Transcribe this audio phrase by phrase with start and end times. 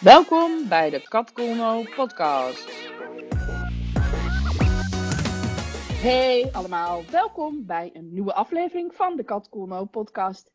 [0.00, 2.70] Welkom bij de Kat Koolmo podcast.
[6.02, 10.52] Hey allemaal, welkom bij een nieuwe aflevering van de Kat Koolmo podcast.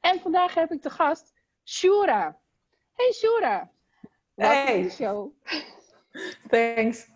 [0.00, 1.32] En vandaag heb ik de gast
[1.64, 2.38] Shura.
[2.94, 3.70] Hey Shura.
[4.34, 4.90] Welkom Hey.
[4.90, 5.32] show.
[6.48, 7.06] Thanks.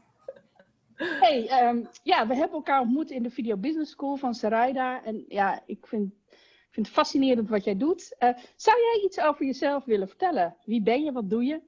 [0.94, 5.04] Hey, ehm, ja, we hebben elkaar ontmoet in de Video Business School van Sarayda.
[5.04, 6.14] En ja, ik vind,
[6.70, 8.14] vind het fascinerend wat jij doet.
[8.18, 10.56] Eh, zou jij iets over jezelf willen vertellen?
[10.64, 11.12] Wie ben je?
[11.12, 11.60] Wat doe je?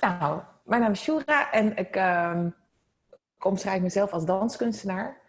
[0.00, 2.48] Nou, mijn naam is Shura en ik ehm
[3.38, 5.20] omschrijf mezelf als danskunstenaar.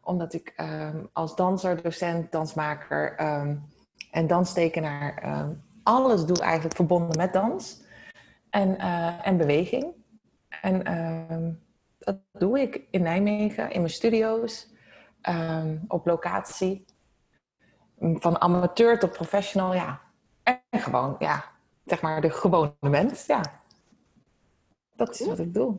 [0.00, 3.56] Omdat ik ehm, als danser, docent, dansmaker ehm,
[4.10, 5.24] en danstekenaar
[5.82, 7.84] alles doe eigenlijk verbonden met dans
[8.50, 9.94] en, eh, en beweging.
[10.62, 11.60] En
[11.98, 14.68] dat doe ik in Nijmegen, in mijn studio's,
[15.88, 16.84] op locatie.
[17.98, 20.00] Van amateur tot professional, ja.
[20.42, 21.44] En gewoon, ja,
[21.84, 23.40] zeg maar de gewone mens, ja.
[24.96, 25.78] Dat is wat ik doe.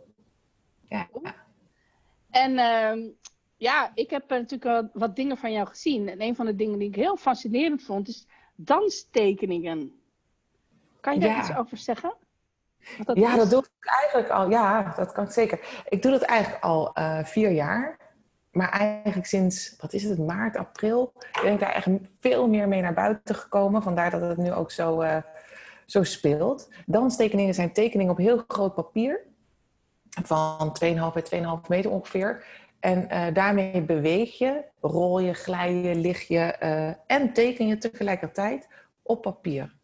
[0.81, 1.07] Ja.
[2.29, 2.99] En ehm,
[3.57, 6.09] ja, ik heb eh, natuurlijk wel wat dingen van jou gezien.
[6.09, 9.99] En een van de dingen die ik heel fascinerend vond, is danstekeningen.
[10.99, 11.39] Kan je daar Ja.
[11.39, 12.15] iets over zeggen?
[13.05, 13.37] Dat ja, is?
[13.37, 14.49] dat doe ik eigenlijk al.
[14.49, 15.83] Ja, dat kan ik zeker.
[15.89, 17.97] Ik doe dat eigenlijk al eh, vier jaar.
[18.51, 21.87] Maar eigenlijk sinds, wat is het, maart, april, ben ik daar echt
[22.19, 23.83] veel meer mee naar buiten gekomen.
[23.83, 25.17] Vandaar dat het nu ook zo, eh,
[25.87, 26.69] zo speelt.
[26.85, 29.19] Danstekeningen zijn tekeningen op heel groot papier.
[30.23, 32.45] Van 2,5 bij 2,5 meter ongeveer.
[32.79, 37.77] En eh, daarmee beweeg je, rol je, glij je, lig je eh, en teken je
[37.77, 38.67] tegelijkertijd
[39.01, 39.75] op papier.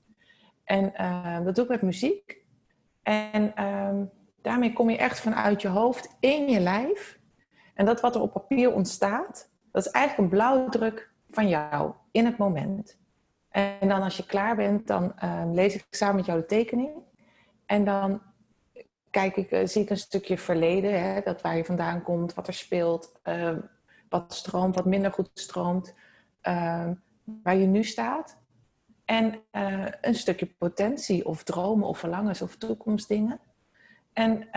[0.64, 2.38] En eh, dat doe ik met muziek.
[3.04, 4.06] En ehm,
[4.42, 7.20] daarmee kom je echt vanuit je hoofd in je lijf.
[7.74, 12.26] En dat wat er op papier ontstaat, dat is eigenlijk een blauwdruk van jou in
[12.26, 13.02] het moment.
[13.54, 16.92] En dan als je klaar bent, dan ehm, lees ik samen met jou de tekening.
[17.66, 18.22] En dan
[19.10, 22.48] kijk ik, eh, zie ik een stukje verleden, hè, dat waar je vandaan komt, wat
[22.48, 23.60] er speelt, ehm,
[24.10, 25.96] wat stroomt, wat minder goed stroomt,
[26.42, 26.94] ehm,
[27.24, 28.38] waar je nu staat.
[29.06, 33.40] En eh, een stukje potentie of dromen of verlangens of toekomstdingen.
[34.14, 34.48] En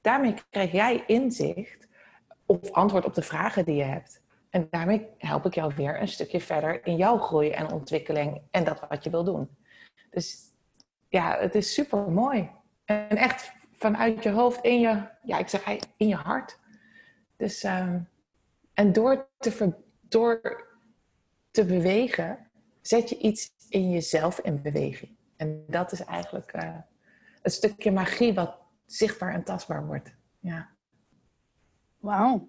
[0.00, 1.88] daarmee krijg jij inzicht
[2.46, 4.21] of antwoord op de vragen die je hebt.
[4.52, 8.64] En daarmee help ik jou weer een stukje verder in jouw groei en ontwikkeling en
[8.64, 9.56] dat wat je wil doen.
[10.10, 10.40] Dus
[11.08, 12.50] ja, het is super mooi.
[12.84, 15.64] En echt vanuit je hoofd in je, ja, ik zeg
[15.96, 16.58] in je hart.
[17.36, 18.00] Dus, ehm,
[18.74, 20.66] en door te, ver- door
[21.50, 25.16] te bewegen, zet je iets in jezelf in beweging.
[25.36, 26.76] En dat is eigenlijk eh
[27.42, 30.14] het stukje magie wat zichtbaar en tastbaar wordt.
[30.40, 30.68] Ja.
[31.98, 32.48] Wauw.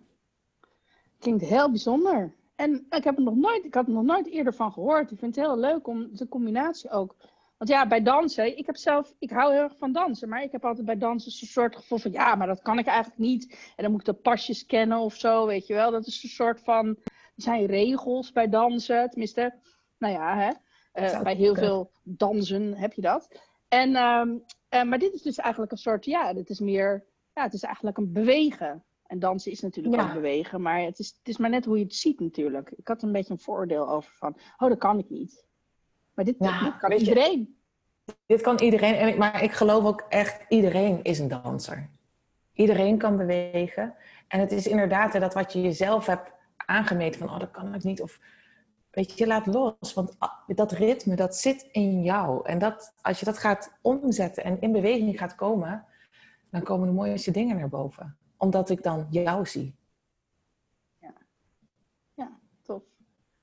[1.24, 2.34] Klinkt heel bijzonder.
[2.56, 5.12] En ik, heb er nog nooit, ik had er nog nooit eerder van gehoord.
[5.12, 7.16] Ik vind het heel leuk om de combinatie ook.
[7.58, 10.52] Want ja, bij dansen, ik heb zelf, ik hou heel erg van dansen, maar ik
[10.52, 13.52] heb altijd bij dansen een soort gevoel van, ja, maar dat kan ik eigenlijk niet.
[13.76, 15.92] En dan moet ik de pasjes kennen of zo, weet je wel.
[15.92, 19.54] Dat is een soort van, er zijn regels bij dansen, tenminste,
[19.98, 20.52] nou ja, hè.
[20.92, 23.28] Eh, bij heel veel dansen heb je dat.
[23.68, 24.38] En, ehm,
[24.70, 27.64] eh, maar dit is dus eigenlijk een soort, ja, dit is meer, ja, het is
[27.64, 28.84] eigenlijk een bewegen.
[29.08, 30.08] En dansen is natuurlijk Ja.
[30.08, 32.72] ook bewegen, maar het is, het is maar net hoe je het ziet natuurlijk.
[32.76, 35.46] Ik had een beetje een vooroordeel over van, oh, dat kan ik niet.
[36.14, 37.58] Maar dit, Ja, dit kan je- iedereen.
[38.26, 41.90] Dit kan iedereen, en ik, maar ik geloof ook echt, iedereen is een danser.
[42.54, 43.96] Iedereen kan bewegen.
[44.28, 47.84] En het is inderdaad dat wat je jezelf hebt aangemeten van, oh, dat kan ik
[47.84, 48.02] niet.
[48.02, 48.20] Of
[48.90, 49.94] weet je, laat los.
[49.94, 52.46] Want ah, dat ritme, dat zit in jou.
[52.48, 55.86] En dat, als je dat gaat omzetten en in beweging gaat komen,
[56.52, 58.18] dan komen de mooiste dingen naar boven.
[58.44, 59.76] Omdat ik dan jou zie.
[62.62, 62.84] Tof.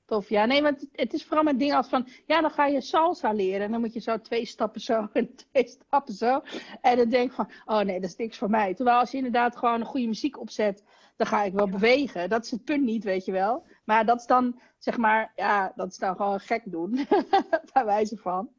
[0.05, 0.29] Tof.
[0.29, 3.31] Ja, nee, maar het, is vooral met dingen als van, ja, dan ga je salsa
[3.31, 3.65] leren.
[3.65, 6.41] En dan moet je zo twee stappen zo en twee stappen zo.
[6.81, 8.73] En dan denk ik van, oh nee, dat is niks voor mij.
[8.73, 10.83] Terwijl als je inderdaad gewoon een goede muziek opzet,
[11.15, 12.29] dan ga ik wel bewegen.
[12.29, 13.65] Dat is het punt niet, weet je wel.
[13.85, 17.07] Maar dat is dan, zeg maar, ja, dat is dan gewoon gek doen.
[17.73, 18.49] Bij wijze van.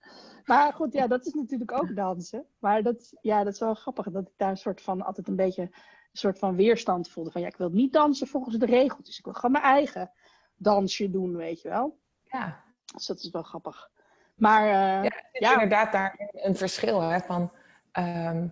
[0.44, 2.44] Maar goed, ja, dat is natuurlijk ook dansen.
[2.58, 5.36] Maar dat, ja, dat is wel grappig dat ik daar een soort van, altijd een
[5.36, 5.70] beetje,
[6.12, 7.30] soort van weerstand voelde.
[7.30, 9.18] Van, ja, ik wil niet dansen volgens de regeltjes.
[9.18, 10.10] Ik wil gewoon mijn eigen
[10.56, 11.98] dansje doen, weet je wel.
[12.22, 12.62] Ja,
[12.94, 13.90] Dus dat is wel grappig.
[14.34, 15.52] Maar eh, Ja, het is Ja.
[15.52, 17.52] inderdaad daar een verschil hè, van,
[17.92, 18.46] ehm,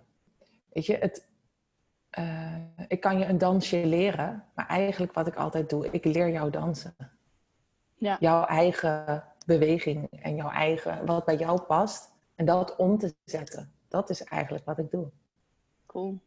[0.73, 1.27] weet je, het,
[2.09, 2.55] eh,
[2.87, 6.49] ik kan je een dansje leren, maar eigenlijk wat ik altijd doe, ik leer jou
[6.49, 6.95] dansen.
[7.95, 8.17] Ja.
[8.19, 13.71] Jouw eigen beweging en jouw eigen, wat bij jou past, en dat om te zetten.
[13.87, 15.09] Dat is eigenlijk wat ik doe.
[15.85, 16.19] cool.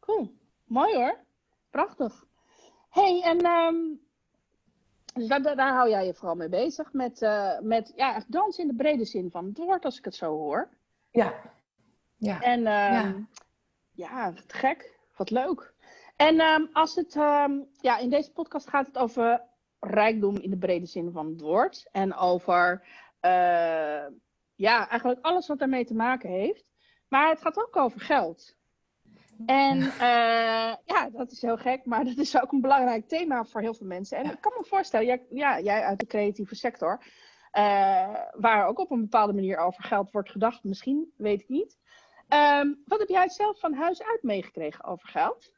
[0.00, 0.34] Cool.
[0.64, 1.18] Mooi hoor.
[1.70, 2.24] Prachtig.
[2.88, 3.76] hey, en ehm,
[5.14, 6.92] dus daar, daar, hou jij je vooral mee bezig.
[6.92, 10.14] Met, eh, met ja, dans in de brede zin van het woord, als ik het
[10.14, 10.68] zo hoor.
[11.10, 11.34] Ja,
[12.16, 12.40] Ja.
[12.40, 13.26] En ehm, ja.
[13.92, 14.98] ja, wat gek.
[15.16, 15.74] Wat leuk.
[16.16, 17.12] En ehm, als het,
[17.80, 19.48] ja, in deze podcast gaat het over
[19.80, 21.88] rijkdom in de brede zin van het woord.
[21.92, 22.82] En over,
[23.20, 24.06] uh,
[24.54, 26.64] ja, eigenlijk alles wat daarmee te maken heeft.
[27.08, 28.56] Maar het gaat ook over geld.
[29.46, 33.60] En uh, ja, dat is heel gek, maar dat is ook een belangrijk thema voor
[33.60, 34.18] heel veel mensen.
[34.18, 37.02] En ik kan me voorstellen, jij, ja, jij uit de creatieve sector,
[37.58, 41.78] uh, waar ook op een bepaalde manier over geld wordt gedacht, misschien, weet ik niet.
[42.28, 45.52] Um, wat heb jij zelf van huis uit meegekregen over geld?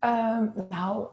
[0.00, 1.08] Um, nou,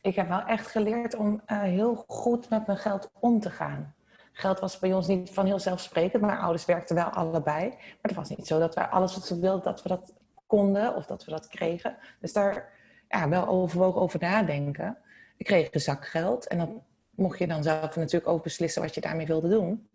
[0.00, 3.94] ik heb wel echt geleerd om uh, heel goed met mijn geld om te gaan.
[4.38, 6.22] Geld was bij ons niet van heel zelfsprekend.
[6.22, 7.68] Mijn ouders werkten wel allebei.
[7.68, 10.14] Maar het was niet zo dat wij alles wat ze wilden, dat we dat
[10.46, 11.96] konden of dat we dat kregen.
[12.20, 12.72] Dus daar
[13.08, 14.98] ja, wel overwogen over nadenken.
[15.36, 18.94] Ik kreeg een zak geld en dan mocht je dan zelf natuurlijk ook beslissen wat
[18.94, 19.88] je daarmee wilde doen.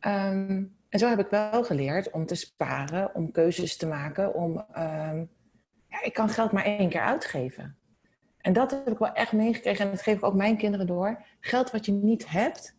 [0.00, 4.64] Um, en zo heb ik wel geleerd om te sparen, om keuzes te maken, om...
[4.78, 5.30] Um,
[5.88, 7.76] ja, ik kan geld maar één keer uitgeven.
[8.40, 11.24] En dat heb ik wel echt meegekregen en dat geef ik ook mijn kinderen door.
[11.40, 12.77] Geld wat je niet hebt,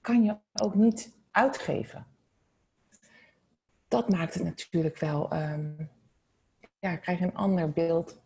[0.00, 2.06] kan je ook niet uitgeven.
[3.88, 5.90] Dat maakt het natuurlijk wel, um,
[6.78, 8.20] ja, krijg je een ander beeld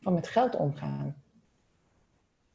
[0.00, 1.22] van met geld omgaan.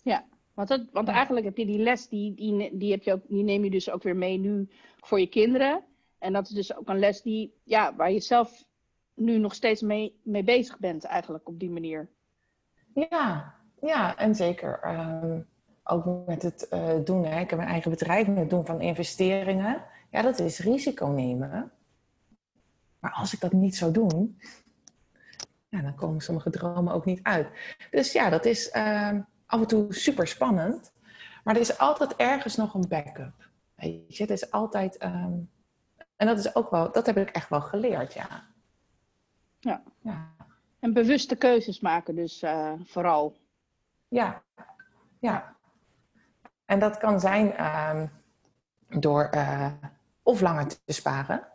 [0.02, 3.22] Ja, want, dat, want eigenlijk heb je die les, die, die, die, heb je ook,
[3.28, 5.84] die neem je dus ook weer mee nu voor je kinderen.
[6.20, 8.66] En dat is dus ook een les die, ja, waar je zelf
[9.14, 12.10] nu nog steeds mee, mee bezig bent eigenlijk op die manier.
[12.94, 14.80] Ja, ja en zeker.
[14.86, 15.48] Um,
[15.90, 17.40] ook met het uh, doen, hè.
[17.40, 19.84] ik heb mijn eigen bedrijf, met het doen van investeringen.
[20.10, 21.72] Ja, dat is risico nemen.
[23.00, 24.40] Maar als ik dat niet zou doen,
[25.70, 27.48] ja, dan komen sommige dromen ook niet uit.
[27.92, 30.94] Dus ja, dat is uh, af en toe super spannend.
[31.44, 33.50] Maar er is altijd ergens nog een backup.
[33.76, 35.04] Weet je, het is altijd.
[35.04, 35.50] Um,
[36.16, 38.48] en dat is ook wel, dat heb ik echt wel geleerd, ja.
[39.60, 39.84] Ja.
[40.02, 40.36] ja.
[40.80, 43.38] En bewuste keuzes maken, dus uh, vooral.
[44.08, 44.44] Ja,
[45.20, 45.57] ja.
[46.68, 48.02] En dat kan zijn uh,
[49.00, 49.72] door uh,
[50.24, 51.48] of langer te sparen,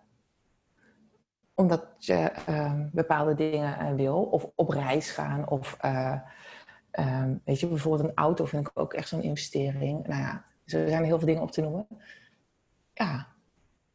[1.55, 5.76] omdat je uh, bepaalde dingen eh, wil, of op reis gaan, of
[6.91, 10.06] ehm, weet je, bijvoorbeeld een auto vind ik ook echt zo'n investering.
[10.06, 11.87] Nou ja, er zijn heel veel dingen op te noemen.
[12.94, 13.26] Ja,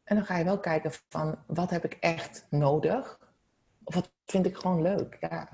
[0.04, 3.18] en dan ga je wel kijken van wat heb ik echt nodig,
[3.84, 5.16] of wat vind ik gewoon leuk.
[5.20, 5.48] Ja.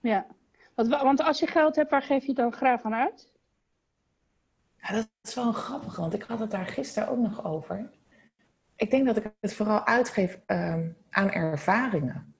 [0.00, 0.26] Ja,
[0.74, 3.31] want, als je geld hebt, waar geef je dan graag aan uit?
[4.82, 7.90] Ja, dat is wel grappig, want ik had het daar gisteren ook nog over.
[8.76, 12.34] Ik denk dat ik het vooral uitgeef um, aan ervaringen.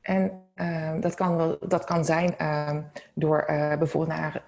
[0.00, 4.42] En um, dat, kan wel, dat kan zijn um, door uh, bijvoorbeeld naar,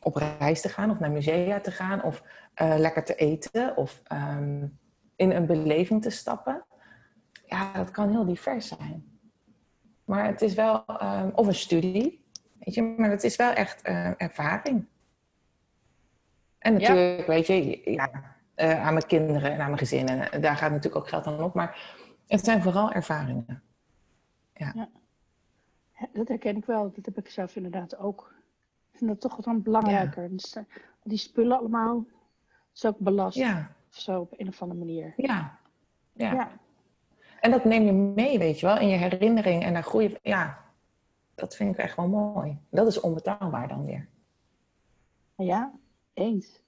[0.00, 2.22] op reis te gaan of naar musea te gaan of
[2.62, 4.02] uh, lekker te eten of
[5.16, 6.64] in een beleving te stappen.
[7.46, 9.18] Ja, dat kan heel divers zijn.
[10.04, 10.84] Maar het is wel,
[11.34, 12.24] of een studie,
[12.58, 13.82] weet je, maar het is wel echt
[14.16, 14.86] ervaring.
[16.66, 18.10] En natuurlijk, weet je, ja,
[18.56, 20.08] uh, aan mijn kinderen en aan mijn gezin.
[20.08, 21.54] En uh, daar gaat natuurlijk ook geld aan op.
[21.54, 21.96] Maar
[22.26, 23.62] het zijn vooral ervaringen.
[24.54, 24.72] Ja.
[24.74, 24.88] ja.
[26.12, 26.92] Dat herken ik wel.
[26.94, 28.34] Dat heb ik zelf inderdaad ook.
[28.92, 30.30] Ik vind dat toch dan belangrijker.
[30.30, 30.62] Dus, uh,
[31.02, 32.04] die spullen allemaal,
[32.74, 33.36] is ook belast.
[33.36, 33.70] Ja.
[33.90, 35.12] Of zo, op een of andere manier.
[35.16, 35.58] Ja.
[36.12, 36.50] ja.
[37.40, 39.62] En dat neem je mee, weet je wel, in je herinnering.
[39.62, 40.64] En daar groei Ja,
[41.34, 42.58] dat vind ik echt wel mooi.
[42.70, 44.08] Dat is onbetaalbaar dan weer.
[45.36, 45.72] Ja,
[46.16, 46.62] eens.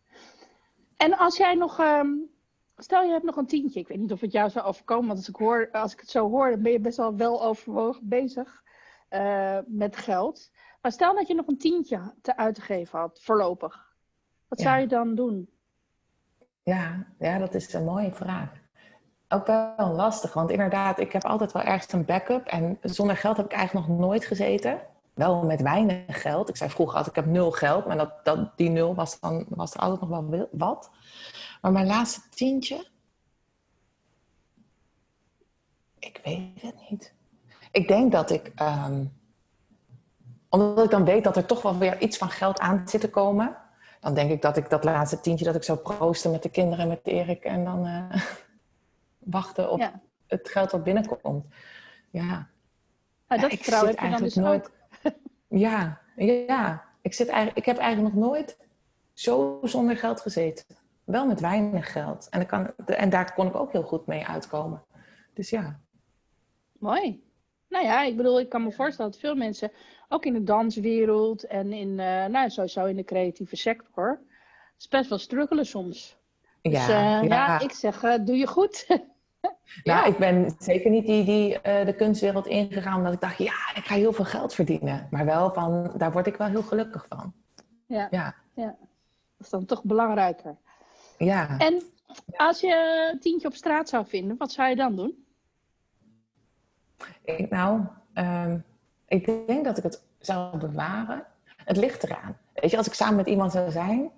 [0.97, 2.31] En als jij nog, um,
[2.77, 5.19] stel je hebt nog een tientje, ik weet niet of het jou zou overkomen, want
[5.19, 8.09] als ik, hoor, als ik het zo hoor, dan ben je best wel wel overwogen
[8.09, 8.63] bezig
[9.11, 10.51] uh, met geld.
[10.81, 13.97] Maar stel dat je nog een tientje te uit te geven had, voorlopig.
[14.49, 14.65] Wat ja.
[14.65, 15.51] zou je dan doen?
[16.63, 18.53] Ja, ja, dat is een mooie vraag.
[19.29, 22.47] Ook wel lastig, want inderdaad, ik heb altijd wel ergens een backup.
[22.47, 24.81] En zonder geld heb ik eigenlijk nog nooit gezeten
[25.19, 26.49] wel met weinig geld.
[26.49, 27.87] Ik zei vroeger altijd, ik heb nul geld.
[27.87, 30.91] Maar dat, dat, die nul was, dan, was er altijd nog wel wat.
[31.61, 32.87] Maar mijn laatste tientje...
[35.99, 37.15] Ik weet het niet.
[37.71, 38.53] Ik denk dat ik...
[38.61, 39.17] Um,
[40.49, 43.11] omdat ik dan weet dat er toch wel weer iets van geld aan zit te
[43.11, 43.57] komen...
[44.01, 45.45] dan denk ik dat ik dat laatste tientje...
[45.45, 47.45] dat ik zou proosten met de kinderen met Erik...
[47.45, 48.13] en dan uh,
[49.19, 50.01] wachten op ja.
[50.27, 51.47] het geld wat binnenkomt.
[52.11, 52.49] Ja.
[53.27, 54.67] Ah, dat heb je dan dus nooit...
[54.67, 54.77] Ook.
[55.49, 56.85] Ja, ja.
[57.03, 58.57] Ik, zit eigenlijk, ik heb eigenlijk nog nooit
[59.13, 60.65] zo zonder geld gezeten.
[61.05, 62.29] Wel met weinig geld.
[62.31, 64.83] En, kan, en daar kon ik ook heel goed mee uitkomen.
[65.35, 65.81] Dus ja.
[66.79, 67.27] Mooi.
[67.69, 69.73] Nou ja, ik bedoel, ik kan me voorstellen dat veel mensen,
[70.09, 74.21] ook in de danswereld en in, uh, nou, sowieso in de creatieve sector,
[74.79, 76.17] is best wel struggelen soms.
[76.63, 77.23] Ja, dus, uh, ja.
[77.23, 77.61] ja.
[77.61, 78.87] ik zeg, uh, doe je goed.
[79.85, 80.05] Nou, Ja.
[80.05, 83.85] ik ben zeker niet die, die eh, de kunstwereld ingegaan omdat ik dacht, ja, ik
[83.85, 85.07] ga heel veel geld verdienen.
[85.11, 87.33] Maar wel van, daar word ik wel heel gelukkig van.
[87.87, 88.09] Ja.
[88.11, 88.77] Ja, Dat
[89.39, 90.57] is dan toch belangrijker.
[91.19, 91.59] ja.
[91.59, 91.83] En
[92.37, 95.25] als je een tientje op straat zou vinden, wat zou je dan doen?
[97.25, 97.81] Ik, nou,
[98.15, 98.59] ehm,
[99.09, 101.27] ik denk dat ik het zou bewaren.
[101.65, 102.37] Het ligt eraan.
[102.55, 104.11] Weet je, als ik samen met iemand zou zijn,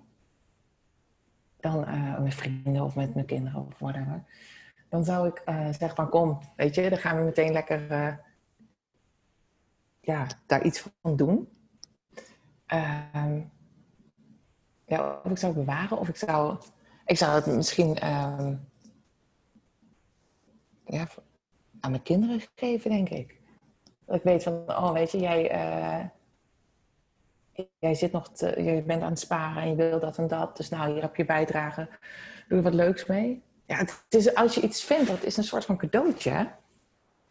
[1.59, 4.23] dan eh, met vrienden of met mijn kinderen of whatever,
[4.91, 8.13] dan zou ik eh, zeggen van kom, weet je, dan gaan we meteen lekker eh,
[9.99, 11.49] ja, daar iets van doen.
[12.65, 13.41] Ehm,
[14.85, 16.57] ja, of ik zou het bewaren of ik zou,
[17.05, 18.55] ik zou het misschien ehm,
[21.79, 23.39] aan mijn kinderen geven, denk ik.
[24.05, 26.05] Dat ik weet van, oh weet je, jij, eh,
[27.79, 30.57] jij zit nog te, je bent aan het sparen en je wil dat en dat.
[30.57, 31.89] Dus nou, hier heb je bijdrage.
[32.47, 33.43] Doe er wat leuks mee.
[33.71, 36.51] Ja, het is, als je iets vindt, dat is een soort van cadeautje.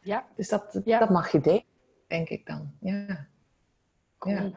[0.00, 0.98] Ja, Dus dat, Ja.
[0.98, 1.64] dat mag je delen,
[2.06, 2.72] denk ik dan.
[2.80, 3.28] Ja.
[4.20, 4.50] Ja.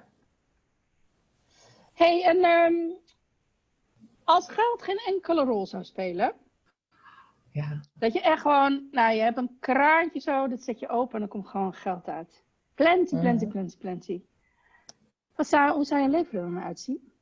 [1.94, 2.92] hey, en ehm,
[4.24, 6.34] als geld geen enkele rol zou spelen,
[7.52, 7.80] ja.
[7.94, 11.20] dat je echt gewoon, nou, je hebt een kraantje zo, dat zet je open en
[11.20, 12.44] dan komt gewoon geld uit.
[12.75, 13.52] Plenty, plenty, Mhm.
[13.54, 14.22] plenty, plenty.
[15.36, 17.12] Wat zou, hoe zou je leven er dan uitzien?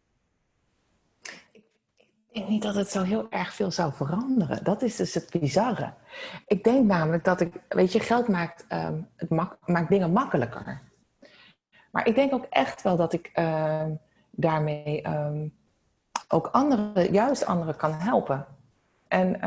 [2.31, 4.63] Ik denk niet dat het zo heel erg veel zou veranderen.
[4.63, 5.93] Dat is dus het bizarre.
[6.47, 9.29] Ik denk namelijk dat ik, weet je, geld maakt, ehm, het
[9.65, 10.81] maakt dingen makkelijker.
[11.91, 13.91] Maar ik denk ook echt wel dat ik ehm,
[14.31, 15.47] daarmee ehm,
[16.27, 18.45] ook anderen, juist anderen kan helpen.
[19.07, 19.39] En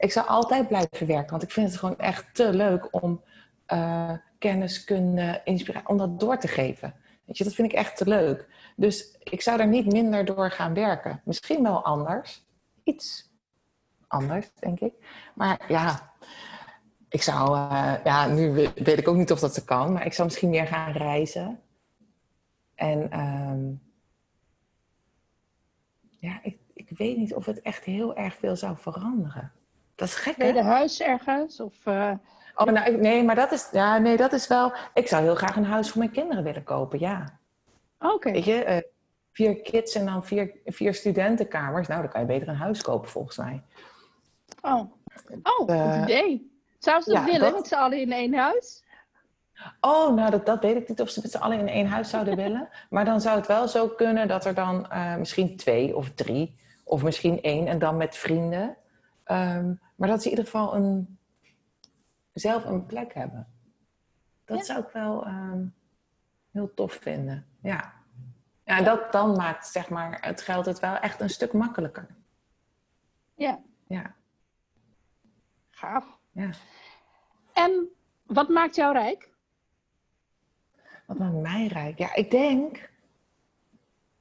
[0.00, 3.22] ik zou altijd blijven werken, want ik vind het gewoon echt te leuk om
[3.66, 6.94] eh, kennis, kunde, inspiratie, om dat door te geven.
[7.30, 8.48] Weet je, dat vind ik echt te leuk.
[8.76, 11.20] Dus ik zou daar niet minder door gaan werken.
[11.24, 12.46] Misschien wel anders.
[12.84, 13.30] Iets
[14.06, 14.94] anders, denk ik.
[15.34, 16.12] Maar ja,
[17.08, 17.56] ik zou...
[17.56, 19.92] eh, ja, nu we- weet ik ook niet of dat ze kan.
[19.92, 21.60] Maar ik zou misschien meer gaan reizen.
[22.74, 23.72] En ehm,
[26.18, 29.52] ja, ik, ik weet niet of het echt heel erg veel zou veranderen.
[29.94, 30.34] Dat is gek?
[30.34, 31.60] Tweede huis ergens?
[31.60, 32.12] Of, eh,
[32.54, 34.72] Oh, nou, nee, maar dat is, ja, nee, dat is wel...
[34.94, 37.38] Ik zou heel graag een huis voor mijn kinderen willen kopen, ja.
[37.98, 38.82] Oké, Weet je, eh,
[39.32, 41.88] vier kids en dan vier, vier studentenkamers.
[41.88, 43.62] Nou, dan kan je beter een huis kopen, volgens mij.
[44.62, 44.80] oh.
[45.42, 46.50] Oh, Eh, goed idee.
[46.78, 48.84] Zou ze dat ja, willen, dat- met z'n allen in één huis?
[49.80, 52.10] Oh, nou, dat, dat weet ik niet of ze met z'n allen in één huis
[52.10, 52.68] zouden willen.
[52.90, 56.56] Maar dan zou het wel zo kunnen dat er dan eh, misschien twee of drie...
[56.84, 58.76] of misschien één en dan met vrienden.
[59.24, 61.18] Ehm, maar dat ze in ieder geval een,
[62.32, 63.46] zelf een plek hebben.
[64.44, 64.64] Dat Ja.
[64.64, 65.64] zou ik wel ehm,
[66.50, 67.92] heel tof vinden, ja.
[68.64, 72.06] Ja, dat dan maakt, zeg maar, het geld het wel echt een stuk makkelijker.
[73.34, 74.14] Ja, Ja,
[75.70, 76.18] gaaf.
[76.30, 76.50] ja.
[77.52, 77.88] En
[78.22, 79.28] wat maakt jou rijk?
[81.06, 81.98] Wat maakt mij rijk?
[81.98, 82.90] Ja, ik denk.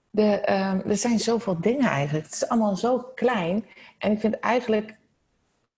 [0.10, 2.26] De, ehm, er zijn zoveel dingen eigenlijk.
[2.26, 3.66] Het is allemaal zo klein.
[3.98, 4.98] En ik vind eigenlijk.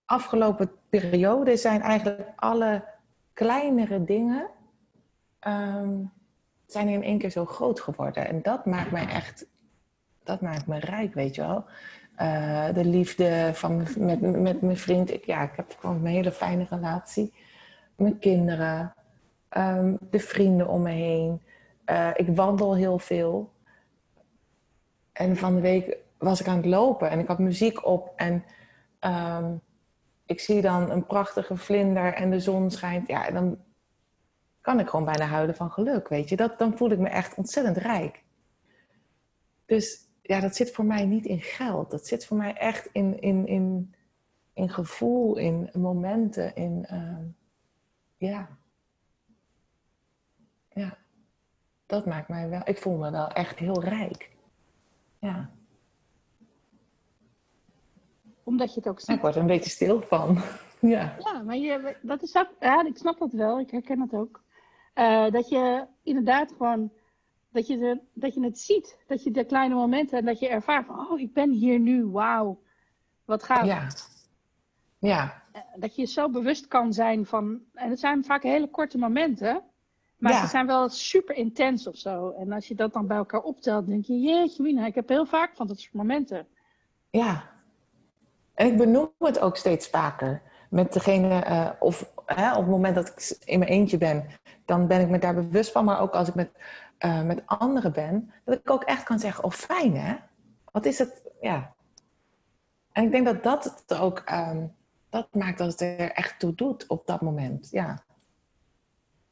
[0.04, 2.84] Afgelopen periode zijn eigenlijk alle
[3.32, 4.48] kleinere dingen.
[5.38, 5.98] ehm,
[6.66, 8.26] zijn in één keer zo groot geworden.
[8.28, 9.46] En dat maakt mij echt.
[10.22, 11.64] Dat maakt me rijk, weet je wel.
[12.14, 15.10] Eh, de liefde van, met, met mijn vriend.
[15.10, 17.34] Ik, ja, ik heb gewoon een hele fijne relatie.
[17.96, 18.94] Mijn kinderen.
[19.48, 21.42] Ehm, de vrienden om me heen.
[21.84, 23.52] Eh, ik wandel heel veel.
[25.12, 28.12] En van de week was ik aan het lopen en ik had muziek op.
[28.16, 28.44] En
[28.98, 29.52] ehm,
[30.32, 33.08] ik zie dan een prachtige vlinder en de zon schijnt.
[33.08, 33.58] Ja, dan
[34.60, 36.36] kan ik gewoon bijna huilen van geluk, weet je.
[36.36, 38.22] Dat, dan voel ik me echt ontzettend rijk.
[39.66, 41.90] Dus ja, dat zit voor mij niet in geld.
[41.90, 43.94] Dat zit voor mij echt in, in, in,
[44.52, 46.84] in gevoel, in momenten, in...
[46.86, 47.24] ehm,
[48.16, 48.48] ja.
[50.68, 50.98] Ja.
[51.86, 52.60] Dat maakt mij wel...
[52.64, 54.30] Ik voel me wel echt heel rijk.
[55.18, 55.50] Ja.
[58.44, 59.20] Omdat je het ook Ik ziet.
[59.20, 60.38] word er een beetje stil van.
[60.80, 61.16] Ja.
[61.18, 64.42] Ja, maar je, dat is ja, ik snap dat wel, ik herken het ook.
[64.94, 66.92] Eh, dat je inderdaad gewoon,
[67.52, 68.98] dat je, de, dat je het ziet.
[69.06, 72.06] Dat je de kleine momenten, en dat je ervaart van, oh, ik ben hier nu,
[72.06, 72.62] wauw.
[73.24, 73.64] Wat gaaf.
[73.66, 73.86] Ja.
[74.98, 75.42] Ja.
[75.52, 79.62] Eh, Dat je zo bewust kan zijn van, en het zijn vaak hele korte momenten.
[80.18, 80.40] Maar Ja.
[80.40, 82.30] ze zijn wel super intens of zo.
[82.30, 85.26] En als je dat dan bij elkaar optelt, denk je, jeetje mina, ik heb heel
[85.26, 86.46] vaak van dat soort momenten.
[87.10, 87.50] Ja.
[88.54, 90.42] En ik benoem het ook steeds vaker.
[90.70, 94.26] Met degene, eh, of hè, op het moment dat ik in mijn eentje ben,
[94.64, 95.84] dan ben ik me daar bewust van.
[95.84, 96.50] Maar ook als ik met,
[96.98, 100.16] eh, met anderen ben, dat ik ook echt kan zeggen, oh fijn hè.
[100.72, 101.74] Wat is het, ja.
[102.92, 104.66] En ik denk dat dat ook ehm,
[105.12, 107.68] dat maakt dat het er echt toe doet op dat moment.
[107.70, 108.04] Ja.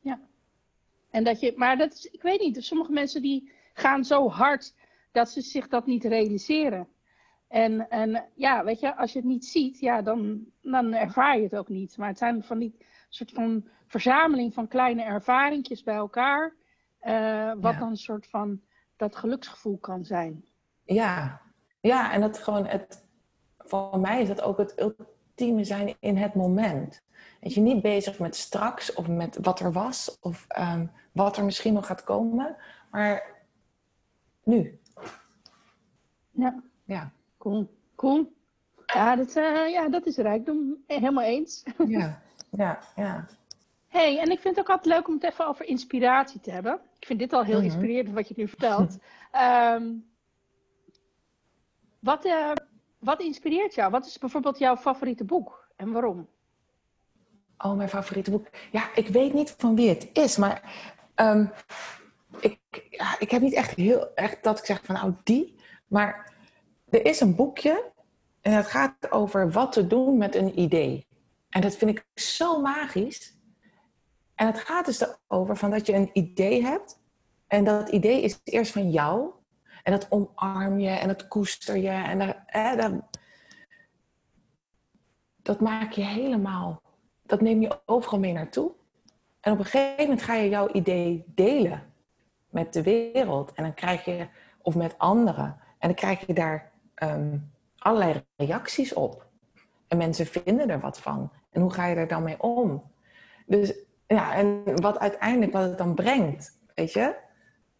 [0.00, 0.20] Ja.
[1.10, 4.74] En dat je, maar dat is, ik weet niet, sommige mensen die gaan zo hard
[5.12, 6.88] dat ze zich dat niet realiseren.
[7.50, 11.42] En, en ja, weet je, als je het niet ziet, ja, dan, dan ervaar je
[11.42, 11.96] het ook niet.
[11.96, 12.76] Maar het zijn van die
[13.08, 16.54] soort van verzameling van kleine ervaringjes bij elkaar.
[17.02, 18.60] Uh, wat dan een soort van
[18.96, 20.44] dat geluksgevoel kan zijn.
[20.84, 21.40] Ja,
[21.80, 23.04] ja en dat gewoon het,
[23.58, 27.02] voor mij is dat ook het ultieme zijn in het moment.
[27.40, 31.44] Dat je niet bezig met straks of met wat er was of um, wat er
[31.44, 32.56] misschien nog gaat komen,
[32.90, 33.36] maar
[34.44, 34.80] nu.
[36.30, 36.62] Ja.
[36.84, 37.12] Ja.
[37.40, 37.70] Cool.
[37.96, 38.32] Cool.
[38.86, 40.76] Ja, dat, uh, ja, dat is rijkdom.
[40.86, 41.64] Helemaal eens.
[41.86, 43.26] Ja, ja, ja.
[43.88, 46.80] hey, en ik vind het ook altijd leuk om het even over inspiratie te hebben.
[46.98, 47.70] Ik vind dit al heel mm -hmm.
[47.70, 48.98] inspirerend wat je nu vertelt.
[49.74, 50.04] um,
[52.10, 52.52] wat, uh,
[52.98, 53.90] wat inspireert jou?
[53.90, 56.28] Wat is bijvoorbeeld jouw favoriete boek en waarom?
[57.58, 58.46] Oh, mijn favoriete boek.
[58.72, 60.84] Ja, ik weet niet van wie het is, maar
[61.16, 61.52] um,
[62.40, 62.58] ik,
[62.90, 65.56] ja, ik heb niet echt heel echt dat ik zeg van nou die,
[65.86, 66.30] maar
[66.90, 67.92] er is een boekje
[68.40, 71.06] en het gaat over wat te doen met een idee.
[71.48, 73.38] En dat vind ik zo magisch.
[74.34, 77.00] En het gaat dus erover van dat je een idee hebt
[77.46, 79.30] en dat idee is eerst van jou
[79.82, 82.18] en dat omarm je en dat koester je en
[82.76, 83.20] dat,
[85.42, 86.82] dat maak je helemaal,
[87.22, 88.72] dat neem je overal mee naartoe.
[89.40, 91.92] En op een gegeven moment ga je jouw idee delen
[92.50, 93.52] met de wereld.
[93.52, 94.28] En dan krijg je,
[94.62, 95.60] of met anderen.
[95.78, 96.69] En dan krijg je daar
[97.02, 99.26] um, allerlei reacties op.
[99.88, 101.32] En mensen vinden er wat van.
[101.50, 102.90] En hoe ga je er dan mee om?
[103.46, 103.74] Dus
[104.06, 107.14] ja, en wat uiteindelijk wat het dan brengt, weet je,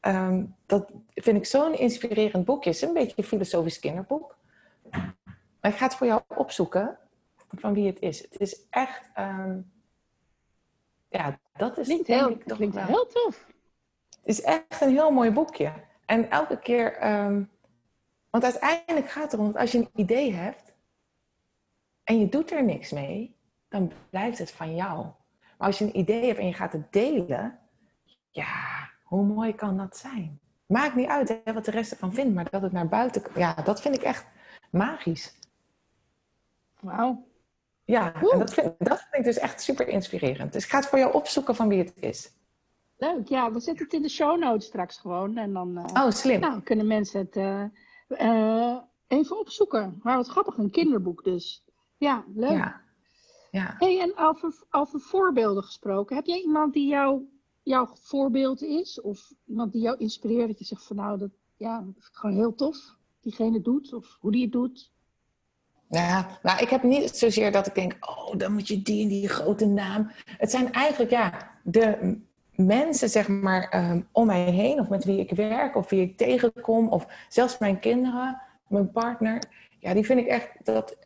[0.01, 2.71] um, dat vind ik zo'n inspirerend boekje.
[2.71, 4.37] Het is een beetje een filosofisch kinderboek.
[5.61, 6.99] Maar ik ga het voor jou opzoeken
[7.57, 8.23] van wie het is.
[8.23, 9.73] Het is echt, um,
[11.09, 12.85] ja, dat is klinkt heel, klinkt wel.
[12.85, 13.47] heel tof.
[14.09, 15.73] Het is echt een heel mooi boekje.
[16.07, 17.51] En elke keer, um,
[18.31, 20.73] want uiteindelijk gaat het erom dat als je een idee hebt
[22.05, 23.37] en je doet er niks mee,
[23.69, 24.97] dan blijft het van jou.
[25.59, 27.59] Maar als je een idee hebt en je gaat het delen,
[28.31, 30.41] ja, hoe mooi kan dat zijn?
[30.67, 33.23] Maakt niet uit hè, wat de rest ervan vindt, maar dat het naar buiten...
[33.35, 34.27] Ja, dat vind ik echt
[34.71, 35.39] magisch.
[36.81, 37.29] Wauw.
[37.85, 40.53] Ja, en dat vind, dat vind ik dus echt super inspirerend.
[40.53, 42.33] Dus ik ga het voor jou opzoeken van wie het is.
[42.97, 43.53] Leuk, ja.
[43.53, 45.37] We zetten het in de show notes straks gewoon.
[45.37, 46.41] En dan uh, oh, slim.
[46.41, 47.65] Nou, kunnen mensen het uh,
[48.11, 50.01] uh, even opzoeken.
[50.03, 51.65] Maar wat grappig, een kinderboek dus.
[51.97, 52.51] Ja, leuk.
[52.51, 52.81] Ja.
[53.51, 53.75] ja.
[53.79, 56.17] Hey, en over, over voorbeelden gesproken.
[56.17, 57.23] Heb jij iemand die jou
[57.63, 59.01] jouw voorbeeld is?
[59.01, 62.37] Of iemand die jou inspireert, dat je zegt van nou, dat, ja, dat is gewoon
[62.37, 62.77] heel tof.
[63.21, 64.93] Diegene doet, of hoe die het doet.
[65.89, 69.09] Ja, nou, ik heb niet zozeer dat ik denk, oh, dan moet je die en
[69.09, 70.11] die grote naam.
[70.25, 72.19] Het zijn eigenlijk, ja, de
[72.67, 76.17] mensen, zeg maar, um, om mij heen, of met wie ik werk, of wie ik
[76.17, 79.43] tegenkom, of zelfs mijn kinderen, mijn partner.
[79.79, 80.97] Ja, die vind ik echt, dat,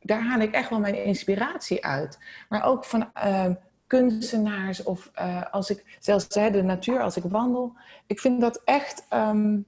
[0.00, 2.18] daar haal ik echt wel mijn inspiratie uit.
[2.48, 3.46] Maar ook van, uh,
[3.90, 7.72] kunstenaars of uh, als ik zelfs de natuur, als ik wandel.
[8.06, 9.64] Ik vind dat echt, um,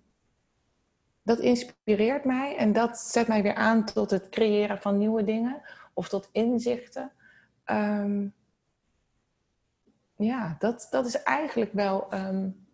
[1.23, 5.63] dat inspireert mij en dat zet mij weer aan tot het creëren van nieuwe dingen
[5.93, 7.11] of tot inzichten.
[10.23, 12.67] Ja, dat, dat is eigenlijk wel um,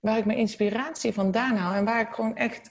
[0.00, 2.70] waar ik mijn inspiratie vandaan haal en waar ik gewoon echt,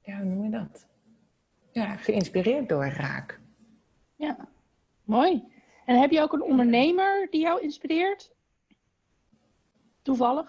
[0.00, 0.90] ja, hoe noem je dat?
[1.72, 3.40] ja, geïnspireerd door raak.
[4.16, 4.48] Ja,
[5.04, 5.50] mooi.
[5.84, 8.32] En heb je ook een ondernemer die jou inspireert?
[10.02, 10.48] Toevallig?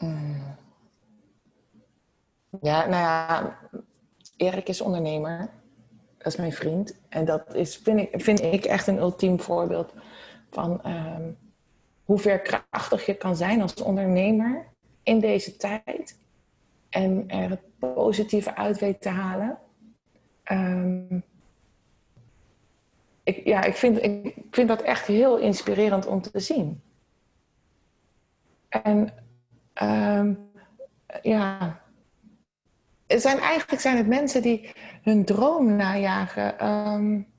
[0.00, 0.56] Mm.
[2.60, 3.58] Ja, nou ja,
[4.36, 5.50] Erik is ondernemer.
[6.24, 6.96] Dat is mijn vriend.
[7.08, 9.92] En dat is, vind, ik, vind ik echt een ultiem voorbeeld
[10.50, 11.36] van um,
[12.04, 14.66] hoe veerkrachtig je kan zijn als ondernemer
[15.02, 16.18] in deze tijd.
[16.88, 19.58] En er het positieve uit weet te halen.
[20.52, 21.22] Um,
[23.22, 26.82] ik, ja, ik vind, ik vind dat echt heel inspirerend om te zien.
[28.68, 29.12] En
[29.82, 30.50] um,
[31.22, 31.80] ja,
[33.20, 34.72] zijn, eigenlijk zijn het mensen die
[35.02, 36.66] hun droom najagen.
[36.68, 37.32] Um,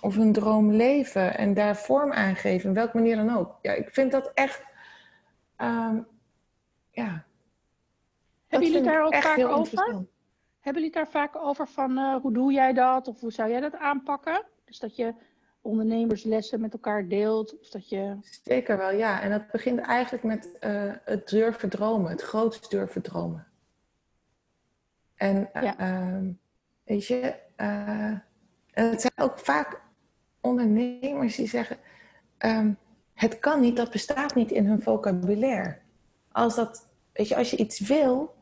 [0.00, 3.58] of hun droom leven en daar vorm aan geven, in welke manier dan ook.
[3.62, 4.62] Ja, ik vind dat echt.
[6.90, 7.24] ja,
[8.52, 10.04] hebben jullie daar ook vaak over?
[10.60, 13.60] Hebben jullie daar vaak over van uh, hoe doe jij dat of hoe zou jij
[13.60, 14.44] dat aanpakken?
[14.64, 15.14] Dus dat je
[15.60, 17.58] ondernemerslessen met elkaar deelt?
[17.60, 18.16] Of dat je...
[18.44, 19.20] Zeker wel, ja.
[19.20, 23.46] En dat begint eigenlijk met uh, het durven dromen, het grootst durven dromen.
[25.22, 26.32] En ehm,
[26.84, 28.08] weet je, uh,
[28.72, 29.80] en het zijn ook vaak
[30.40, 31.76] ondernemers die zeggen:
[32.38, 32.72] ehm,
[33.14, 35.78] het kan niet, dat bestaat niet in hun vocabulaire.
[36.32, 38.34] Als, dat, weet je, als je iets wil,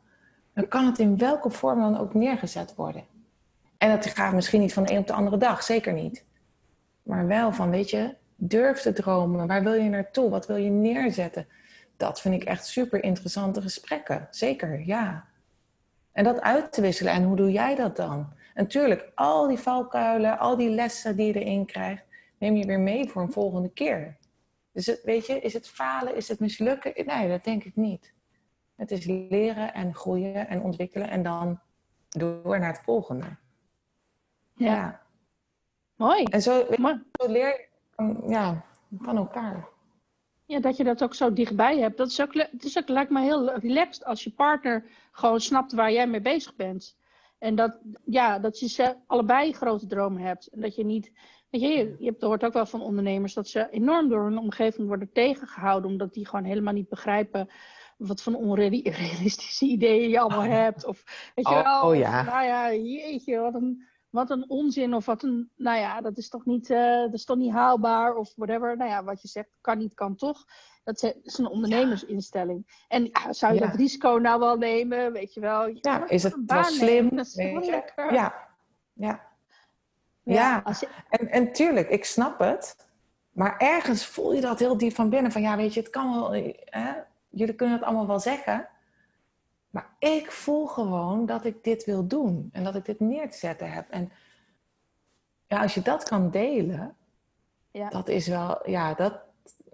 [0.54, 3.04] dan kan het in welke vorm dan ook neergezet worden.
[3.78, 6.24] En dat gaat misschien niet van de een op de andere dag, zeker niet.
[7.02, 9.46] Maar wel van, weet je, durf te dromen.
[9.46, 10.30] Waar wil je naartoe?
[10.30, 11.46] Wat wil je neerzetten?
[11.96, 14.28] Dat vind ik echt super interessante gesprekken.
[14.30, 15.29] Zeker, ja.
[16.12, 17.12] En dat uit te wisselen.
[17.12, 18.32] En hoe doe jij dat dan?
[18.54, 22.04] Natuurlijk, al die valkuilen, al die lessen die je erin krijgt,
[22.38, 24.18] neem je weer mee voor een volgende keer.
[24.72, 27.06] Dus het, weet je, is het falen, is het mislukken?
[27.06, 28.12] Nee, dat denk ik niet.
[28.76, 31.60] Het is leren en groeien en ontwikkelen en dan
[32.08, 33.36] door naar het volgende.
[34.54, 35.02] Ja.
[35.94, 36.24] Mooi.
[36.24, 36.66] En zo,
[37.12, 38.64] zo leer je van, ja,
[38.98, 39.68] van elkaar.
[40.50, 41.96] Ja, dat je dat ook zo dichtbij hebt.
[41.96, 45.72] Dat is ook, het is ook, lijkt me heel relaxed als je partner gewoon snapt
[45.72, 46.96] waar jij mee bezig bent.
[47.38, 50.46] En dat, ja, dat je allebei grote dromen hebt.
[50.46, 51.12] En dat je niet.
[51.50, 54.86] Weet je, je, je hoort ook wel van ondernemers dat ze enorm door hun omgeving
[54.88, 55.90] worden tegengehouden.
[55.90, 57.48] Omdat die gewoon helemaal niet begrijpen
[57.96, 60.52] wat voor onrealistische ideeën je allemaal oh.
[60.52, 60.86] hebt.
[60.86, 62.22] Of weet je oh, wel, oh ja.
[62.22, 64.94] nou ja, jeetje, wat een, wat een onzin.
[64.94, 68.14] Of wat een, nou ja, dat is toch niet, uh, dat is toch niet haalbaar.
[68.14, 68.76] Of whatever.
[68.76, 70.44] Nou ja, wat je zegt, kan niet, kan toch.
[70.84, 72.84] Dat is een ondernemersinstelling.
[72.88, 75.12] En ja, zou je dat risico nou wel nemen?
[75.12, 75.66] Weet je wel.
[75.66, 77.16] Ja, is het wel slim?
[77.16, 78.12] Dat is wel lekker.
[78.12, 78.34] Ja,
[78.92, 79.28] ja.
[80.22, 80.64] Ja,
[81.08, 82.88] en, en tuurlijk, ik snap het.
[83.30, 85.32] Maar ergens voel je dat heel diep van binnen.
[85.32, 86.32] Van ja, weet je, het kan wel...
[86.64, 86.92] Hè?
[87.28, 88.68] Jullie kunnen het allemaal wel zeggen.
[89.70, 92.48] Maar ik voel gewoon dat ik dit wil doen.
[92.52, 93.88] En dat ik dit neer te zetten heb.
[93.90, 94.12] En
[95.46, 96.96] ja, als je dat kan delen...
[97.70, 97.88] Ja.
[97.88, 98.70] Dat is wel...
[98.70, 99.20] Ja, dat,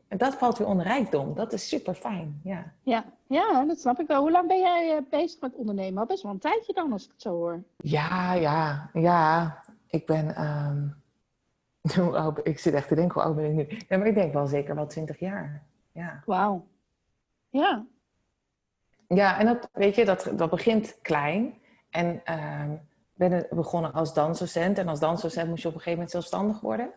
[0.09, 1.35] dat valt weer onder rijkdom.
[1.35, 2.41] Dat is super fijn.
[2.45, 2.73] Ja.
[2.83, 3.05] Ja.
[3.27, 4.21] ja, dat snap ik wel.
[4.21, 5.99] Hoe lang ben jij eh, bezig met ondernemen?
[5.99, 7.63] Al best wel een tijdje dan, als ik het zo hoor.
[7.77, 9.61] Ja, ja, ja.
[9.87, 10.35] Ik ben.
[10.45, 11.05] Um...
[12.43, 13.79] ik zit echt te denken, hoe oud ben ik nu?
[13.89, 15.63] Ja, maar ik denk wel zeker wel twintig jaar.
[15.93, 16.23] Ja.
[16.25, 16.67] Wauw.
[17.49, 17.87] Ja.
[19.09, 21.55] Ja, en dat, weet je, dat, dat begint klein.
[21.91, 22.23] En
[22.61, 22.81] um,
[23.15, 24.79] ben begonnen als dansdocent.
[24.79, 26.93] En als dansdocent moest je op een gegeven moment zelfstandig worden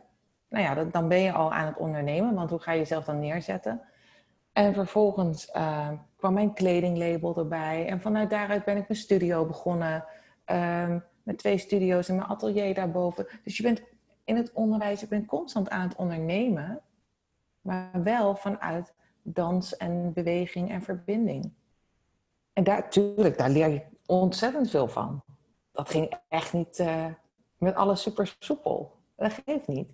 [0.50, 3.20] nou ja, dan ben je al aan het ondernemen, want hoe ga je jezelf dan
[3.20, 3.82] neerzetten?
[4.54, 7.88] En vervolgens uh, kwam mijn kledinglabel erbij.
[7.88, 10.06] En vanuit daaruit ben ik mijn studio begonnen.
[10.46, 13.28] Um, met twee studio's en mijn atelier daarboven.
[13.44, 13.82] Dus je bent
[14.24, 16.82] in het onderwijs, je bent constant aan het ondernemen.
[17.62, 21.54] Maar wel vanuit dans en beweging en verbinding.
[22.60, 25.24] En daar, natuurlijk, daar leer je ontzettend veel van.
[25.72, 27.06] Dat ging echt niet uh,
[27.58, 28.96] met alles super soepel.
[29.16, 29.90] Dat geeft niet.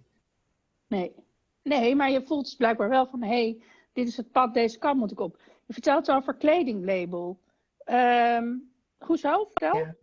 [0.87, 1.15] Nee.
[1.63, 3.21] Nee, maar je voelt dus blijkbaar wel van...
[3.21, 3.61] hé, hey,
[3.93, 5.41] dit is het pad, deze kant moet ik op.
[5.65, 7.39] Je vertelt over kledinglabel.
[7.85, 9.45] Um, hoezo?
[9.45, 9.77] Vertel.
[9.77, 9.95] Ja.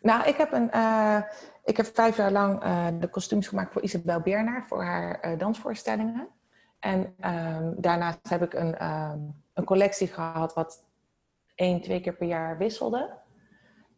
[0.00, 1.22] Nou, ik heb, een, uh,
[1.64, 4.66] ik heb vijf jaar lang uh, de kostuums gemaakt voor Isabel Bernaar...
[4.66, 6.28] voor haar uh, dansvoorstellingen.
[6.78, 10.54] En um, daarnaast heb ik een, um, een collectie gehad...
[10.54, 10.84] wat
[11.54, 13.10] één, twee keer per jaar wisselde.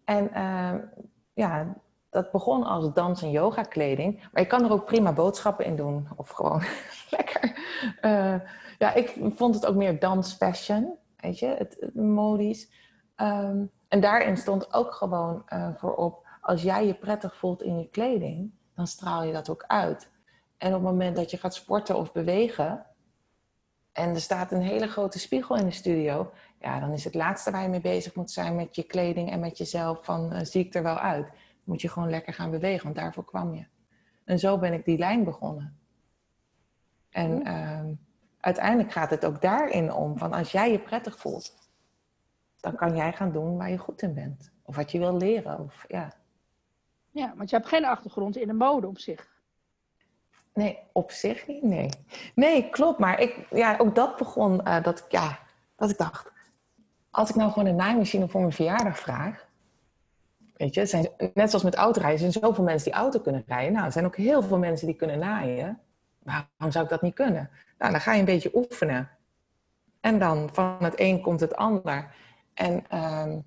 [0.04, 0.30] En
[1.34, 1.76] ja,
[2.16, 4.28] dat begon als dans- en yoga kleding.
[4.32, 6.08] Maar je kan er ook prima boodschappen in doen.
[6.16, 6.62] Of gewoon
[7.16, 7.58] lekker.
[8.02, 8.34] Uh,
[8.78, 10.94] ja, ik vond het ook meer dans fashion.
[11.16, 12.70] Weet je, het, het modisch.
[13.16, 16.26] Um, en daarin stond ook gewoon uh, voorop...
[16.40, 18.50] als jij je prettig voelt in je kleding...
[18.74, 20.10] dan straal je dat ook uit.
[20.58, 22.86] En op het moment dat je gaat sporten of bewegen...
[23.92, 26.30] en er staat een hele grote spiegel in de studio...
[26.66, 29.40] ja, dan is het laatste waar je mee bezig moet zijn met je kleding en
[29.40, 30.04] met jezelf...
[30.04, 31.28] van uh, zie ik er wel uit
[31.66, 33.66] moet je gewoon lekker gaan bewegen, want daarvoor kwam je.
[34.24, 35.78] En zo ben ik die lijn begonnen.
[37.10, 37.80] En uh,
[38.40, 41.54] uiteindelijk gaat het ook daarin om, van als jij je prettig voelt,
[42.60, 44.52] dan kan jij gaan doen waar je goed in bent.
[44.62, 45.60] Of wat je wil leren.
[45.60, 46.12] Of, ja.
[47.10, 49.34] ja, want je hebt geen achtergrond in de mode op zich.
[50.54, 51.90] Nee, op zich niet, nee.
[52.34, 52.98] Nee, klopt.
[52.98, 55.38] Maar ik, ja, ook dat begon, uh, dat, ja,
[55.76, 56.34] dat ik dacht...
[57.16, 59.46] Als ik nou gewoon een naaimachine voor mijn verjaardag vraag...
[60.56, 63.72] Weet je, net zoals met autorijden, zijn zoveel mensen die auto kunnen rijden.
[63.72, 65.80] Nou, er zijn ook heel veel mensen die kunnen naaien.
[66.22, 67.50] Waarom zou ik dat niet kunnen?
[67.78, 69.10] Nou, dan ga je een beetje oefenen.
[70.00, 72.14] En dan van het een komt het ander.
[72.54, 73.44] En um,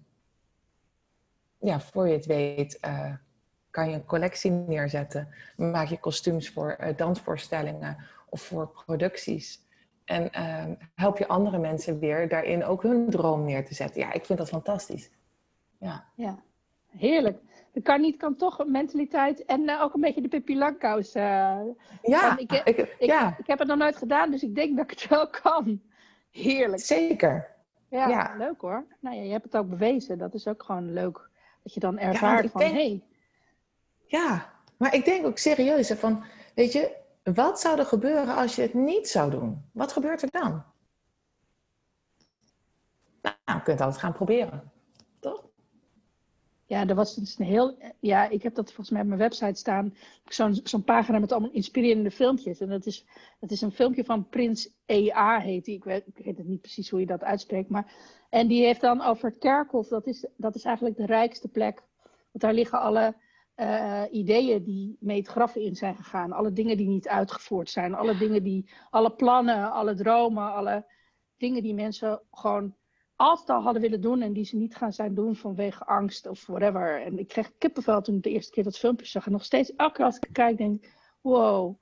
[1.58, 3.14] ja, voor je het weet, uh,
[3.70, 5.34] kan je een collectie neerzetten.
[5.56, 7.98] Maak je kostuums voor uh, dansvoorstellingen
[8.30, 9.68] of voor producties.
[10.10, 14.02] En uh, help je andere mensen weer daarin ook hun droom neer te zetten.
[14.02, 15.10] Ja, ik vind dat fantastisch.
[15.80, 16.06] Ja.
[16.16, 16.40] ja.
[16.88, 17.42] Heerlijk.
[17.72, 21.16] Dat kan niet, kan toch mentaliteit en uh, ook een beetje de Pippi Langkous.
[21.16, 21.22] Uh,
[22.02, 23.36] ja, ik, ik, ik, ja.
[23.38, 25.82] Ik, heb het nog nooit gedaan, dus ik denk dat ik het wel kan.
[26.32, 26.82] Heerlijk.
[26.82, 27.48] Zeker.
[27.90, 28.86] Ja, ja, leuk hoor.
[29.00, 30.18] Nou ja, je hebt het ook bewezen.
[30.18, 31.30] Dat is ook gewoon leuk.
[31.64, 33.04] Dat je dan ervaart ik van, denk- hey,
[34.06, 36.24] Ja, maar ik denk ook serieus hè, van,
[36.56, 36.96] weet je,
[37.34, 39.70] wat zou er gebeuren als je het niet zou doen?
[39.72, 40.64] Wat gebeurt er dan?
[43.22, 44.72] Nou, je kunt altijd gaan proberen,
[45.20, 45.50] toch?
[46.66, 47.78] Ja, er was dus een heel.
[48.00, 49.96] Ja, ik heb dat volgens mij op mijn website staan.
[50.64, 52.60] Zo'n pagina met allemaal inspirerende filmpjes.
[52.60, 53.06] En dat is,
[53.40, 55.76] dat is een filmpje van Prins EA, heet die.
[55.76, 57.70] Ik weet, ik weet het niet precies hoe je dat uitspreekt.
[57.70, 57.94] Maar,
[58.30, 59.88] en die heeft dan over kerkhof.
[59.88, 61.84] Dat is, dat is eigenlijk de rijkste plek.
[62.04, 63.16] Want daar liggen alle
[63.60, 66.32] eh, ideeën die mee het graf in zijn gegaan.
[66.32, 67.94] Alle dingen die niet uitgevoerd zijn.
[67.96, 68.70] Alle dingen die.
[68.90, 70.86] Alle plannen, alle dromen, alle
[71.38, 72.76] dingen die mensen gewoon
[73.16, 76.46] altijd al hadden willen doen en die ze niet gaan zijn doen vanwege angst of
[76.46, 77.02] whatever.
[77.02, 79.26] En ik kreeg kippenvel toen ik de eerste keer dat filmpje zag.
[79.26, 81.82] En nog steeds, elke keer als ik kijk, denk ik, wow,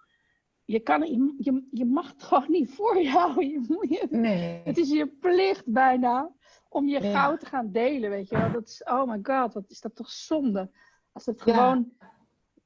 [0.65, 1.01] je, kan,
[1.37, 3.49] je, je, mag het gewoon niet voor houden.
[3.53, 4.61] Je moet je, Nee.
[4.63, 6.31] het is je plicht bijna
[6.69, 7.11] om je Ja.
[7.21, 8.51] goud te gaan delen, weet je wel.
[8.51, 10.69] Dat is, oh my god, wat is dat toch zonde.
[11.17, 11.53] Als het Ja.
[11.53, 11.91] gewoon,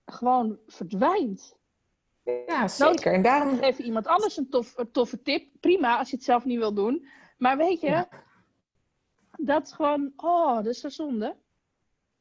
[0.06, 1.56] gewoon verdwijnt.
[2.48, 3.14] Ja, zeker.
[3.14, 5.48] En daarom, Geef je iemand anders een, tof, een toffe tip.
[5.60, 7.08] Prima, als je het zelf niet wil doen.
[7.38, 8.08] Maar weet je, Ja.
[9.38, 11.36] dat is gewoon, oh, dat is zo zonde.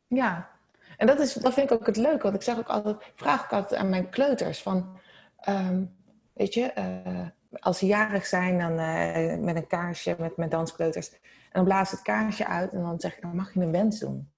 [0.06, 0.50] Ja,
[0.96, 2.22] en dat, is, dat vind ik ook het leuke.
[2.22, 4.98] Want ik zeg ook altijd, vraag ik altijd aan mijn kleuters van,
[5.36, 5.84] ehm,
[6.32, 7.26] weet je, eh,
[7.60, 11.10] als ze jarig zijn dan eh, met een kaarsje met mijn danskleuters.
[11.12, 11.18] En
[11.52, 13.98] dan blaas ik het kaarsje uit en dan zeg ik, dan mag je een wens
[13.98, 14.30] doen.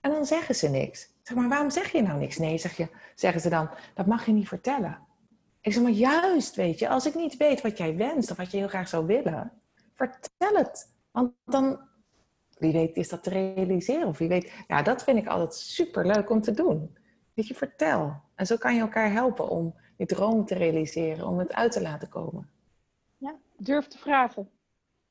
[0.00, 1.04] En dan zeggen ze niks.
[1.04, 2.38] Ik zeg maar, waarom zeg je nou niks?
[2.38, 4.98] Nee, zeg je, zeggen ze dan, dat mag je niet vertellen.
[5.60, 8.50] Ik zeg maar, juist, weet je, als ik niet weet wat jij wenst of wat
[8.50, 9.52] je heel graag zou willen,
[9.94, 10.94] vertel het.
[11.10, 11.80] Want dan,
[12.58, 14.52] wie weet is dat te realiseren of wie weet.
[14.68, 16.96] Ja, dat vind ik altijd super leuk om te doen.
[17.34, 18.20] Weet je, vertel.
[18.34, 21.82] En zo kan je elkaar helpen om je droom te realiseren, om het uit te
[21.82, 22.50] laten komen.
[23.16, 24.50] Ja, durf te vragen.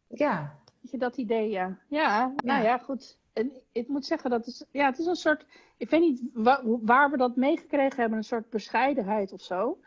[0.07, 1.77] Ja, Weet je dat idee, ja.
[1.87, 2.65] Ja, nou Ja.
[2.65, 3.17] ja, goed.
[3.39, 5.45] En ik moet zeggen, dat is, ja, het is een soort,
[5.77, 9.79] ik weet niet wa- waar we dat meegekregen hebben, een soort bescheidenheid of zo.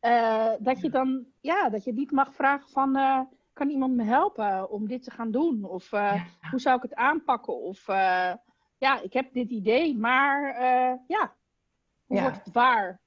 [0.00, 3.20] Eh, dat je dan, ja, dat je niet mag vragen van, eh,
[3.52, 5.64] kan iemand me helpen om dit te gaan doen?
[5.64, 6.00] Of eh,
[6.40, 6.48] Ja.
[6.50, 7.54] hoe zou ik het aanpakken?
[7.56, 7.86] Of,
[8.78, 10.60] ja, ik heb dit idee, maar
[11.06, 11.34] ja,
[12.06, 12.22] hoe Ja.
[12.22, 13.00] wordt het waar?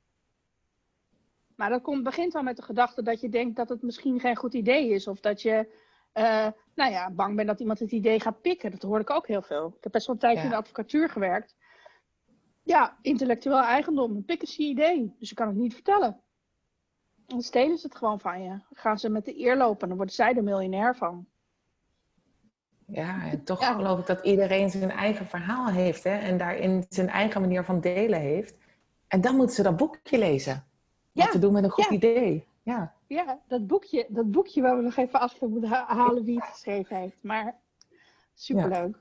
[1.56, 4.36] Maar dat komt, begint al met de gedachte dat je denkt dat het misschien geen
[4.36, 5.08] goed idee is.
[5.08, 5.68] Of dat je,
[6.12, 8.72] eh, nou ja, bang bent dat iemand het idee gaat pikken.
[8.72, 9.68] Dat hoor ik ook heel veel.
[9.78, 10.46] Ik heb best wel een tijdje Ja.
[10.46, 11.56] in de advocatuur gewerkt.
[12.64, 14.24] Ja, intellectueel eigendom.
[14.28, 15.16] Ze je idee.
[15.20, 16.22] Dus je kan het niet vertellen.
[17.26, 18.50] Dan stelen ze het gewoon van je.
[18.50, 19.88] Dan gaan ze met de eer lopen.
[19.88, 21.28] Dan worden zij er miljonair van.
[22.86, 23.74] ja en toch Ja.
[23.74, 27.82] geloof ik dat iedereen zijn eigen verhaal heeft hè, en daarin zijn eigen manier van
[27.82, 28.58] delen heeft.
[29.08, 30.54] En dan moeten ze dat boekje lezen.
[31.12, 32.48] Wat Ja, te doen met een goed idee.
[32.70, 36.36] Ja, Ja, dat boekje, dat boekje waar we nog even achter moeten ha- halen wie
[36.40, 37.24] het geschreven heeft.
[37.24, 37.60] Maar
[38.34, 38.98] superleuk.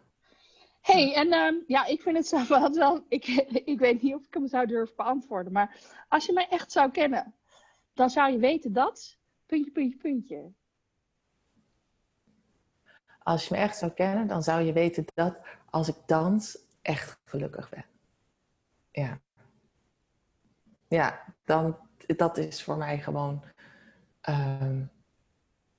[0.80, 3.26] hey, en ehm, ja, ik vind het zelf wel, wel ik,
[3.72, 5.52] ik weet niet of ik hem zou durven beantwoorden.
[5.52, 7.34] Maar als je mij echt zou kennen,
[7.94, 10.52] dan zou je weten dat, puntje, puntje, puntje.
[13.22, 15.38] als je me echt zou kennen, dan zou je weten dat
[15.70, 17.84] als ik dans, echt gelukkig ben.
[18.90, 19.20] Ja.
[20.88, 21.76] Ja, dan,
[22.16, 23.42] dat is voor mij gewoon
[24.28, 24.82] ehm,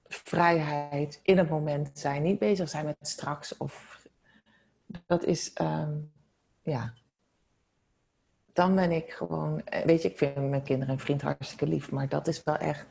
[0.08, 2.24] vrijheid in het moment zijn.
[2.24, 4.02] Niet bezig zijn met straks of...
[5.06, 5.98] Dat is, ehm,
[6.62, 6.94] ja...
[8.54, 9.62] Dan ben ik gewoon...
[9.64, 12.56] eh, Weet je, ik vind mijn kinderen en vriend hartstikke lief, maar dat is wel
[12.56, 12.88] echt...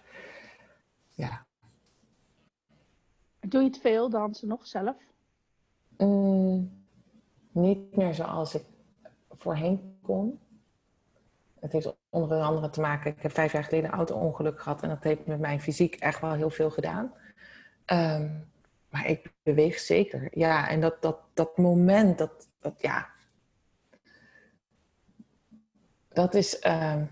[1.14, 1.47] Ja,
[3.40, 4.97] Doe je het veel, dansen nog zelf?
[5.99, 6.85] Mm,
[7.51, 8.64] niet meer zoals ik
[9.31, 10.38] voorheen kon.
[11.61, 14.88] Het heeft onder andere te maken, ik heb vijf jaar geleden een auto-ongeluk gehad en
[14.88, 17.12] dat heeft met mijn fysiek echt wel heel veel gedaan.
[17.85, 18.31] Ehm,
[18.90, 20.38] maar ik beweeg zeker.
[20.38, 23.09] Ja, en dat, dat, dat moment, dat, dat ja.
[26.09, 27.05] Dat is, ehm,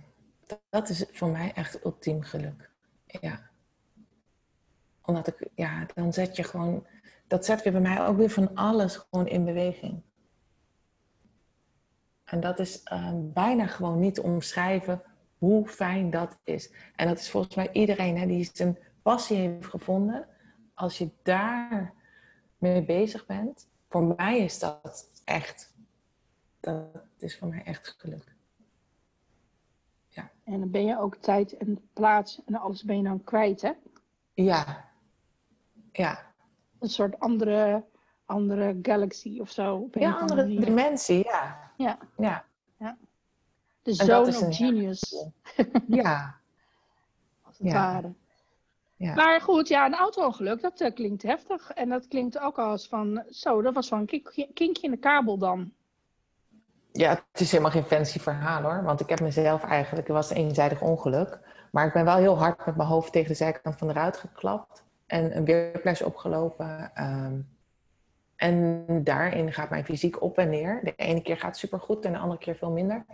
[0.68, 2.70] dat is voor mij echt ultiem geluk.
[3.06, 3.50] Ja.
[5.02, 6.86] Omdat ik, ja, dan zet je gewoon,
[7.26, 10.02] dat zet weer bij mij ook weer van alles gewoon in beweging.
[12.26, 15.02] En dat is ehm, bijna gewoon niet te omschrijven
[15.38, 16.72] hoe fijn dat is.
[16.96, 20.26] En dat is volgens mij iedereen hè, die zijn passie heeft gevonden.
[20.74, 21.92] Als je daar
[22.58, 25.74] mee bezig bent, voor mij is dat echt,
[26.60, 26.84] dat
[27.18, 28.36] is voor mij echt geluk.
[30.46, 33.72] En dan ben je ook tijd en plaats en alles ben je dan kwijt, hè?
[34.34, 34.84] Ja,
[35.92, 36.34] ja.
[36.78, 37.84] Een soort andere,
[38.24, 39.88] andere galaxy of zo.
[39.92, 41.65] Ja, andere dimensie, ja.
[41.76, 41.98] Ja.
[42.16, 42.44] Ja,
[43.82, 45.24] De dat zone is of een- genius,
[45.88, 46.34] ja.
[47.46, 47.72] als het Ja.
[47.92, 48.12] ware.
[48.96, 49.14] Ja.
[49.14, 51.70] Maar goed, ja, een auto-ongeluk, dat eh, klinkt heftig.
[51.70, 54.96] En dat klinkt ook als van, zo, dat was wel een kink- kinkje in de
[54.96, 55.72] kabel dan.
[56.92, 58.82] Ja, het is helemaal geen fancy verhaal hoor.
[58.82, 61.38] Want ik heb mezelf eigenlijk, het was een eenzijdig ongeluk.
[61.70, 64.16] Maar ik ben wel heel hard met mijn hoofd tegen de zijkant van de ruit
[64.16, 64.84] geklapt.
[65.06, 66.90] En een weerples opgelopen.
[66.94, 67.34] Ehm,
[68.36, 70.80] en daarin gaat mijn fysiek op en neer.
[70.82, 73.04] De ene keer gaat supergoed en de andere keer veel minder.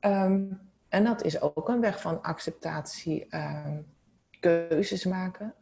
[0.00, 0.42] Ehm,
[0.88, 3.80] en dat is ook een weg van acceptatie, ehm,
[4.40, 5.54] keuzes maken,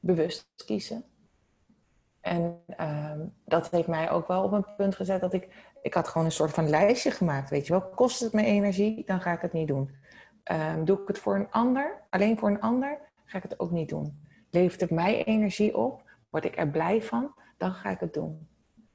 [0.00, 1.04] bewust kiezen.
[2.20, 2.60] En
[3.44, 5.48] dat heeft mij ook wel op een punt gezet dat ik
[5.82, 7.50] ik had gewoon een soort van lijstje gemaakt.
[7.50, 9.90] Weet je wel, kost het me energie, dan ga ik het niet doen.
[10.84, 13.88] Doe ik het voor een ander, alleen voor een ander, ga ik het ook niet
[13.88, 14.26] doen.
[14.50, 18.48] Levert het mij energie op, word ik er blij van, dan ga ik het doen.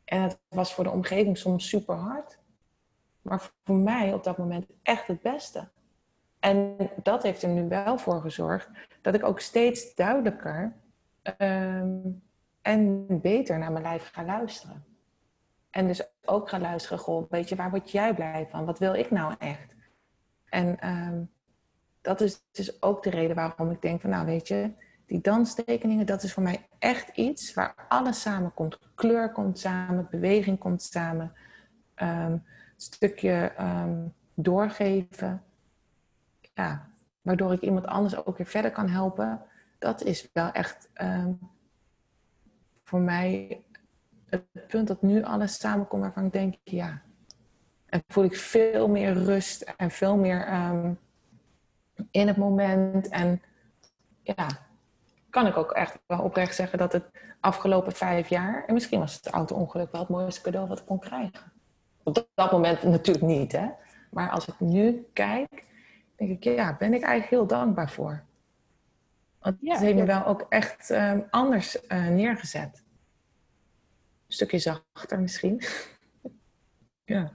[0.06, 2.40] En het was voor de omgeving soms super hard,
[3.22, 5.70] maar voor mij op dat moment echt het beste.
[6.40, 8.70] En dat heeft er nu wel voor gezorgd
[9.02, 10.76] dat ik ook steeds duidelijker
[11.24, 11.98] ehm,
[12.62, 14.86] en beter naar mijn lijf ga luisteren.
[15.70, 18.66] En dus ook gaan luisteren, goh, weet je, waar word jij blij van?
[18.66, 19.76] Wat wil ik nou echt?
[20.46, 21.24] En ehm,
[22.02, 24.72] dat is dus ook de reden waarom ik denk van, nou weet je,
[25.14, 28.80] die danstekeningen, dat is voor mij echt iets waar alles samenkomt.
[28.96, 31.34] Kleur komt samen, beweging komt samen,
[31.96, 32.44] um,
[32.76, 35.44] stukje ehm, doorgeven.
[36.54, 36.90] Ja,
[37.22, 39.42] waardoor ik iemand anders ook weer verder kan helpen.
[39.80, 40.90] Dat is wel echt
[42.84, 43.64] voor mij
[44.30, 47.02] het punt dat nu alles samenkomt waarvan ik denk, ja.
[47.86, 50.94] En voel ik veel meer rust en veel meer ehm,
[52.12, 53.08] in het moment.
[53.08, 53.42] En
[54.22, 54.48] ja,
[55.34, 57.06] kan ik ook echt wel oprecht zeggen dat het
[57.40, 61.00] afgelopen vijf jaar, en misschien was het auto-ongeluk wel het mooiste cadeau wat ik kon
[61.00, 61.52] krijgen.
[62.04, 63.68] Op dat moment natuurlijk niet, hè.
[64.12, 65.66] Maar als ik nu kijk,
[66.16, 68.24] denk ik, ja, ben ik eigenlijk heel dankbaar voor.
[69.40, 72.84] Want het heeft me wel ook echt um, anders uh, neergezet
[74.34, 75.62] stukje zachter misschien.
[77.14, 77.32] ja.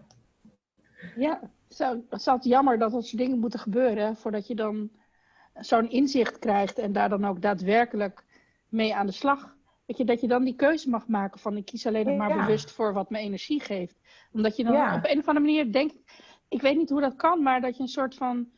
[1.16, 4.90] Ja, het is altijd jammer dat dat soort dingen moeten gebeuren voordat je dan
[5.61, 8.25] zo'n inzicht krijgt en daar dan ook daadwerkelijk
[8.68, 9.57] mee aan de slag.
[9.87, 12.37] Weet je, dat je dan die keuze mag maken van ik kies alleen nog maar
[12.37, 13.97] bewust voor wat me energie geeft.
[14.33, 15.94] Omdat je dan op een of andere manier denkt,
[16.49, 18.49] ik weet niet hoe dat kan, maar dat je een soort van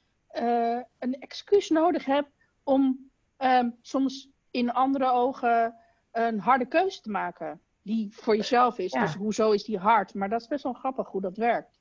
[0.41, 2.31] uh, een excuus nodig hebt
[2.63, 5.75] om um, soms in andere ogen
[6.13, 8.93] een harde keuze te maken die voor jezelf is.
[8.93, 10.15] Dus hoezo is die hard?
[10.15, 11.79] Maar dat is best wel grappig hoe dat werkt.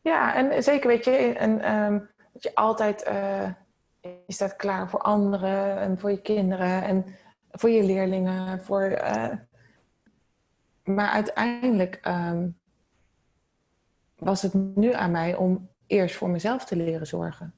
[0.00, 3.50] Ja, en zeker weet je, en, um, dat je altijd uh,
[4.30, 7.04] je staat klaar voor anderen en voor je kinderen en
[7.50, 8.62] voor je leerlingen.
[8.62, 9.28] Voor, uh,
[10.84, 12.58] maar uiteindelijk um,
[14.16, 17.54] was het nu aan mij om eerst voor mezelf te leren zorgen.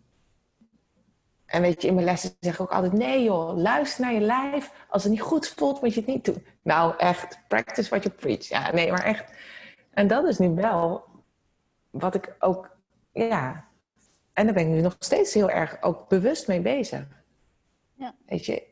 [1.46, 4.20] En weet je, in mijn lessen zeg ik ook altijd: nee joh, luister naar je
[4.20, 4.86] lijf.
[4.88, 6.46] Als het niet goed voelt, moet je het niet doen.
[6.62, 8.48] Nou, echt, practice what you preach.
[8.48, 9.32] Ja, nee, maar echt.
[9.90, 11.04] En dat is nu wel
[11.90, 12.76] wat ik ook,
[13.12, 13.70] ja.
[14.42, 17.06] En daar ben ik nu nog steeds heel erg ook bewust mee bezig.
[17.94, 18.14] Ja.
[18.26, 18.66] Weet je,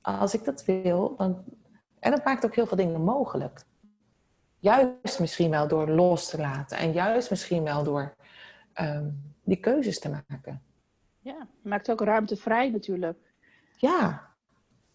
[0.00, 1.44] als ik dat wil, dan.
[1.98, 3.64] En dat maakt ook heel veel dingen mogelijk.
[4.58, 6.78] Juist misschien wel door los te laten.
[6.78, 8.14] En juist misschien wel door
[8.80, 10.62] um, die keuzes te maken.
[11.20, 13.18] Ja, maakt ook ruimte vrij natuurlijk.
[13.76, 14.30] Ja.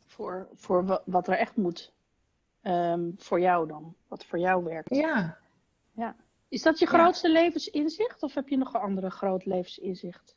[0.06, 1.94] Voor, voor wat er echt moet.
[2.62, 3.96] Um, voor jou dan.
[4.08, 4.96] Wat voor jou werkt.
[4.96, 5.38] Ja.
[6.50, 8.24] Is dat je grootste levensinzicht?
[8.24, 10.36] Of heb je nog een andere groot levensinzicht?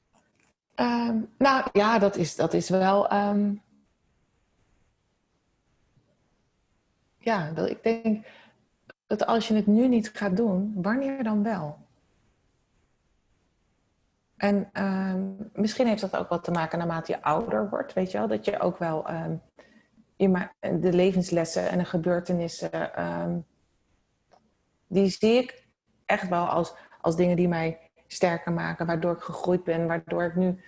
[0.77, 3.13] Um, nou ja, dat is, dat is wel...
[3.13, 3.63] Um,
[7.19, 8.27] ja, dat, ik denk
[9.07, 11.79] dat als je het nu niet gaat doen, wanneer dan wel?
[14.37, 18.19] En um, misschien heeft dat ook wat te maken naarmate je ouder wordt, weet je
[18.19, 18.29] wel.
[18.29, 19.07] Dat je ook wel
[20.61, 22.71] de levenslessen en de gebeurtenissen,
[24.87, 25.60] die zie ik
[26.11, 28.87] echt wel als, als dingen die mij sterker maken.
[28.87, 30.61] Waardoor ik gegroeid ben, waardoor ik nu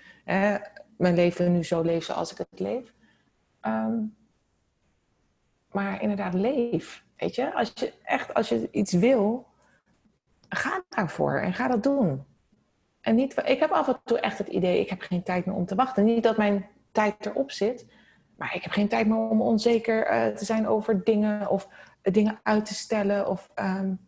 [0.96, 2.92] mijn leven nu zo leef zoals ik het leef.
[5.70, 7.04] maar inderdaad, leef.
[7.16, 9.46] Weet je, als je echt, als je iets wil,
[10.48, 12.24] ga daarvoor en ga dat doen.
[13.00, 15.54] En niet, ik heb af en toe echt het idee, ik heb geen tijd meer
[15.54, 16.04] om te wachten.
[16.04, 17.86] Niet dat mijn tijd erop zit,
[18.36, 21.68] maar ik heb geen tijd meer om onzeker uh, te zijn over dingen of
[22.02, 23.28] uh, dingen uit te stellen.
[23.28, 23.98] Of, um,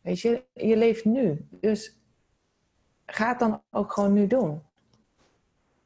[0.00, 1.46] weet je, je leeft nu.
[1.50, 1.98] Dus
[3.06, 4.62] ga het dan ook gewoon nu doen.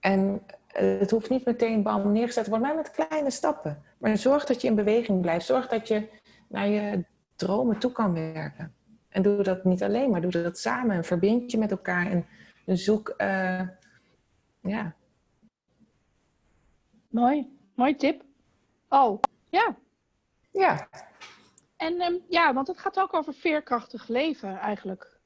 [0.00, 3.82] En het hoeft niet meteen bam neergezet te worden, maar met kleine stappen.
[3.98, 5.46] Maar zorg dat je in beweging blijft.
[5.46, 6.08] Zorg dat je
[6.48, 7.04] naar je
[7.36, 8.74] dromen toe kan werken.
[9.08, 10.96] En doe dat niet alleen, maar doe dat samen.
[10.96, 12.10] En verbind je met elkaar.
[12.10, 12.26] En
[12.78, 13.68] zoek, uh,
[14.60, 14.94] ja.
[17.08, 18.22] Mooi, mooi tip.
[18.88, 19.76] Oh, ja.
[20.52, 20.88] Ja.
[21.76, 25.18] En ehm, ja, want het gaat ook over veerkrachtig leven eigenlijk.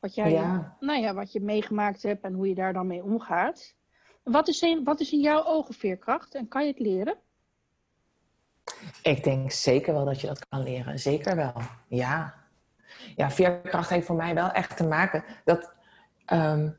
[0.00, 0.76] Wat jij, Ja.
[0.80, 3.74] nou ja, wat je meegemaakt hebt en hoe je daar dan mee omgaat.
[4.22, 7.16] Wat is in, wat is in jouw ogen veerkracht en kan je het leren?
[9.02, 10.98] Ik denk zeker wel dat je dat kan leren.
[10.98, 11.52] Zeker wel.
[11.88, 12.34] Ja.
[13.16, 15.72] Ja, veerkracht heeft voor mij wel echt te maken dat,
[16.24, 16.70] ehm,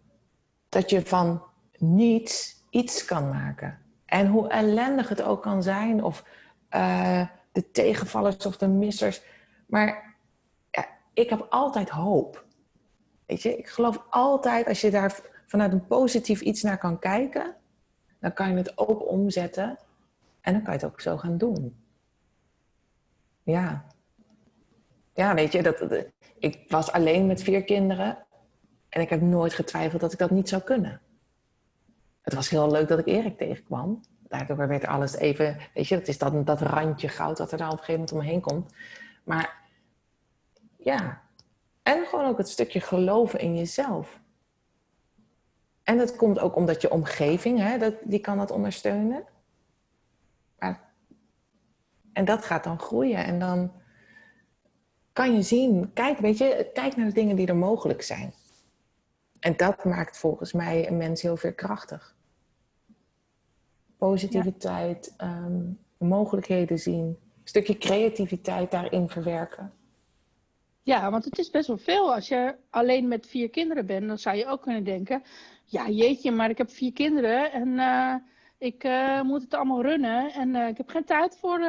[0.70, 1.44] dat je van
[1.78, 3.80] niets iets kan maken.
[4.06, 6.24] En hoe ellendig het ook kan zijn, of
[6.70, 7.28] eh,
[7.60, 9.22] de tegenvallers of de missers.
[9.68, 10.16] Maar
[10.72, 12.46] ja, ik heb altijd hoop.
[13.26, 17.56] Weet je, ik geloof altijd als je daar vanuit een positief iets naar kan kijken,
[18.20, 19.78] dan kan je het ook omzetten
[20.42, 21.84] en dan kan je het ook zo gaan doen.
[23.44, 23.86] Ja.
[25.14, 26.06] Ja, weet je, dat, dat-
[26.40, 28.26] ik was alleen met vier kinderen
[28.90, 31.02] en ik heb nooit getwijfeld dat ik dat niet zou kunnen.
[32.22, 34.02] Het was heel leuk dat ik Erik tegenkwam.
[34.30, 37.72] Daardoor werd alles even, weet je, dat is dat, dat randje goud dat er daar
[37.72, 38.74] op een gegeven moment omheen komt.
[39.24, 39.58] Maar
[40.78, 41.22] ja,
[41.84, 44.20] en gewoon ook het stukje geloven in jezelf.
[45.84, 49.24] En dat komt ook omdat je omgeving, hè, dat, die kan dat ondersteunen.
[50.60, 50.94] Maar,
[52.14, 53.26] en dat gaat dan groeien.
[53.26, 53.72] En dan
[55.14, 58.34] kan je zien, kijk, weet je, kijk naar de dingen die er mogelijk zijn.
[59.40, 62.18] En dat maakt volgens mij een mens heel veerkrachtig.
[64.00, 65.62] Positiviteit, ehm,
[65.98, 69.74] mogelijkheden zien, een stukje creativiteit daarin verwerken.
[70.84, 72.14] Ja, want het is best wel veel.
[72.14, 75.24] Als je alleen met vier kinderen bent, dan zou je ook kunnen denken:
[75.66, 78.16] ja, jeetje, maar ik heb vier kinderen en eh,
[78.58, 81.60] ik eh, moet het allemaal runnen en eh, ik heb geen tijd voor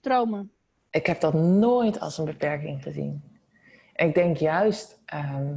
[0.00, 0.52] dromen.
[0.90, 3.22] Ik heb dat nooit als een beperking gezien.
[3.92, 5.54] En ik denk juist, ehm,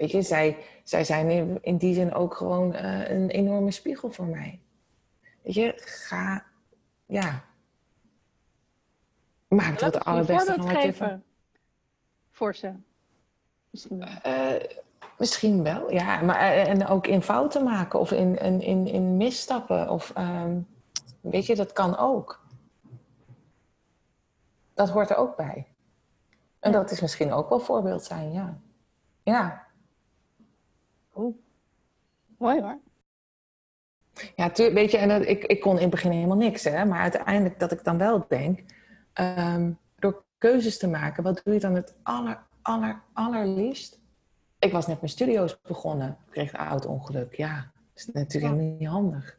[0.00, 4.10] weet je, zij, zij zijn in, in die zin ook gewoon eh, een enorme spiegel
[4.10, 4.60] voor mij.
[5.42, 6.44] Weet je, ga,
[7.06, 7.44] ja.
[9.48, 11.22] Maak Laat het allerbeste van wat je van.
[12.30, 12.72] voor ze.
[13.70, 14.08] Misschien wel.
[14.22, 14.78] Eh,
[15.18, 16.20] misschien wel, ja.
[16.20, 19.88] Maar, eh, en ook in fouten maken of in, in, in, in misstappen.
[19.90, 20.60] Of, ehm,
[21.20, 22.44] weet je, dat kan ook.
[24.74, 25.66] Dat hoort er ook bij.
[26.60, 26.78] En Ja.
[26.78, 28.58] dat is misschien ook wel voorbeeld zijn, ja.
[29.22, 29.68] Ja,
[31.16, 31.34] Oeh.
[32.38, 32.78] Mooi hoor.
[34.36, 36.84] ja weet je, en dat, ik, ik kon in het begin helemaal niks, hè.
[36.84, 38.60] Maar uiteindelijk dat ik dan wel denk,
[39.12, 43.98] ehm, door keuzes te maken, wat doe je dan het aller, aller, allerliefst?
[44.58, 47.34] Ik was net mijn studio's begonnen, ik kreeg een auto-ongeluk.
[47.34, 48.58] Ja, dat is natuurlijk Ja.
[48.58, 49.38] helemaal niet handig.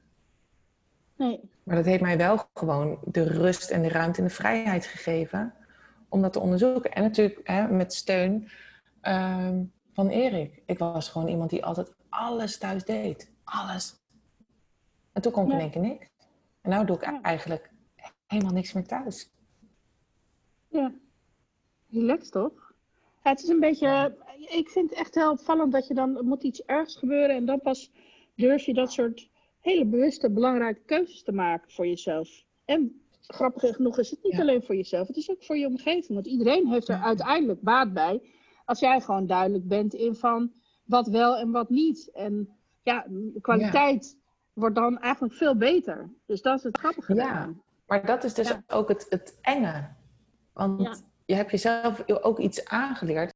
[1.16, 1.40] Nee.
[1.64, 5.54] Maar dat heeft mij wel gewoon de rust en de ruimte en de vrijheid gegeven
[6.10, 6.92] om dat te onderzoeken.
[6.92, 8.50] En natuurlijk hè, met steun
[9.02, 9.64] ehm,
[9.94, 10.62] van Erik.
[10.66, 13.32] Ik was gewoon iemand die altijd alles thuis deed.
[13.44, 14.00] Alles.
[15.14, 15.56] En toen kon ik Ja.
[15.56, 16.08] in één keer niks.
[16.62, 17.22] En nu doe ik Ja.
[17.22, 17.72] eigenlijk
[18.28, 19.30] helemaal niks meer thuis.
[20.68, 20.94] Ja.
[21.90, 22.74] Relaxed toch?
[23.24, 24.18] Ja, het is een beetje.
[24.50, 26.26] Ik vind het echt heel opvallend dat je dan.
[26.26, 27.92] Moet iets ergs gebeuren en dan pas
[28.36, 29.30] durf je dat soort
[29.60, 32.44] hele bewuste, belangrijke keuzes te maken voor jezelf.
[32.66, 36.14] En grappig genoeg is het niet alleen voor jezelf, het is ook voor je omgeving.
[36.14, 38.22] Want iedereen heeft er uiteindelijk baat bij.
[38.72, 40.52] Als jij gewoon duidelijk bent in van
[40.84, 42.12] wat wel en wat niet.
[42.14, 42.50] En
[42.82, 44.18] ja, de kwaliteit
[44.54, 46.10] wordt dan eigenlijk veel beter.
[46.26, 47.24] Dus dat is het grappige Ja.
[47.24, 47.62] daaraan.
[47.88, 48.64] Maar dat is dus Ja.
[48.68, 49.90] ook het, het enge.
[50.54, 50.96] Want Ja.
[51.26, 53.34] je hebt jezelf ook iets aangeleerd.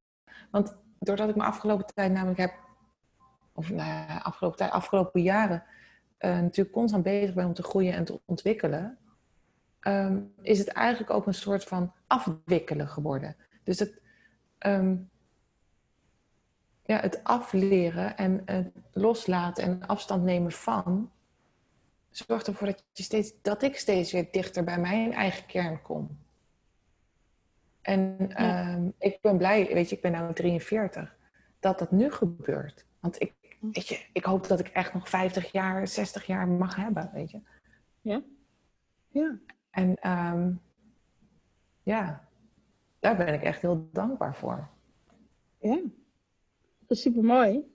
[0.50, 2.52] Want doordat ik me afgelopen tijd namelijk heb,
[3.52, 5.62] of nou ja, afgelopen, tijd, afgelopen jaren,
[6.18, 8.98] eh, natuurlijk constant bezig ben om te groeien en te ontwikkelen,
[9.80, 13.36] ehm, is het eigenlijk ook een soort van afwikkelen geworden.
[13.64, 14.00] Dus het,
[14.58, 14.96] ehm,
[16.86, 21.10] ja, het afleren en het loslaten en afstand nemen van,
[22.10, 26.18] zorgt ervoor dat, je steeds, dat ik steeds weer dichter bij mijn eigen kern kom.
[27.82, 28.34] En Ja.
[28.36, 31.16] ehm, ik ben blij, weet je, ik ben nu 43,
[31.60, 32.86] dat dat nu gebeurt.
[33.00, 36.76] Want ik, weet je, ik hoop dat ik echt nog 50 jaar, 60 jaar mag
[36.76, 37.40] hebben, weet je.
[38.00, 38.22] Ja.
[39.08, 39.38] Ja.
[39.70, 40.52] En ehm,
[41.82, 42.28] ja,
[42.98, 44.68] daar ben ik echt heel dankbaar voor.
[45.60, 45.80] Ja.
[46.86, 47.74] Dat is super mooi.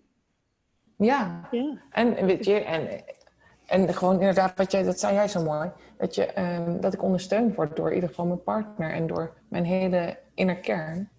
[0.95, 1.77] Ja, Ja.
[1.89, 3.03] en weet je, en,
[3.65, 7.03] en gewoon inderdaad, wat jij, dat zei jij zo mooi, dat, je, ehm, dat ik
[7.03, 11.09] ondersteund word door in ieder geval mijn partner en door mijn hele inner kern.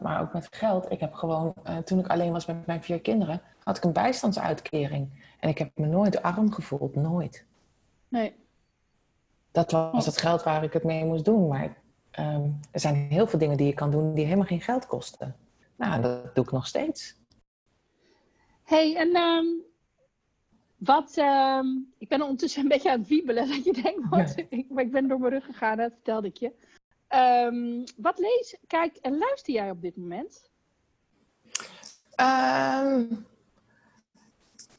[0.00, 0.90] Maar ook met geld.
[0.90, 3.92] Ik heb gewoon, eh, toen ik alleen was met mijn vier kinderen, had ik een
[3.92, 5.08] bijstandsuitkering.
[5.40, 7.44] En ik heb me nooit arm gevoeld, nooit.
[8.08, 8.34] Nee.
[9.50, 11.48] Dat was het geld waar ik het mee moest doen.
[11.48, 11.76] Maar
[12.10, 15.36] ehm, er zijn heel veel dingen die je kan doen die helemaal geen geld kosten.
[15.80, 17.16] Nou, dat doe ik nog steeds.
[18.64, 19.46] hey, en ehm,
[20.76, 21.66] Wat, ehm,
[21.98, 23.48] ik ben ondertussen een beetje aan het wiebelen.
[23.54, 26.52] Dat je denkt, wat, ik, ik ben door mijn rug gegaan, dat vertelde ik je.
[27.08, 30.50] Ehm, wat lees, kijk en luister jij op dit moment?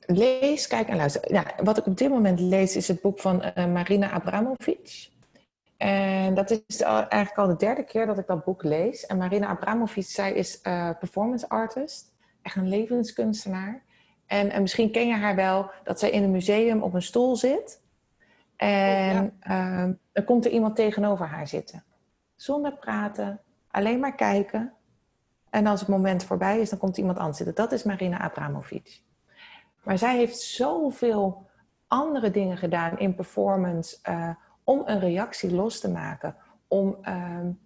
[0.06, 1.34] Lees, kijk en luister.
[1.34, 5.10] Ja, wat ik op dit moment lees is het boek van uh, Marina Abramovic.
[5.82, 9.06] En dat is eigenlijk al de derde keer dat ik dat boek lees.
[9.06, 12.14] En Marina Abramovic, zij is uh, performance artist.
[12.42, 13.84] Echt een levenskunstenaar.
[14.26, 17.36] En, en, misschien ken je haar wel dat zij in een museum op een stoel
[17.36, 17.82] zit.
[18.56, 19.86] En ja.
[19.88, 21.84] uh, dan komt er iemand tegenover haar zitten.
[22.36, 23.40] Zonder praten,
[23.72, 24.74] alleen maar kijken.
[25.50, 27.56] En als het moment voorbij is, dan komt iemand anders zitten.
[27.56, 29.02] Dat is Marina Abramovic.
[29.84, 31.50] Maar zij heeft zoveel
[31.88, 34.30] andere dingen gedaan in performance uh,
[34.64, 36.36] om een reactie los te maken.
[36.68, 37.60] Om, um,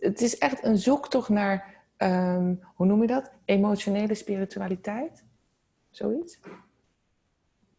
[0.00, 3.30] het is echt een zoektocht naar, um, hoe noem je dat?
[3.44, 5.24] Emotionele spiritualiteit.
[5.90, 6.40] Zoiets.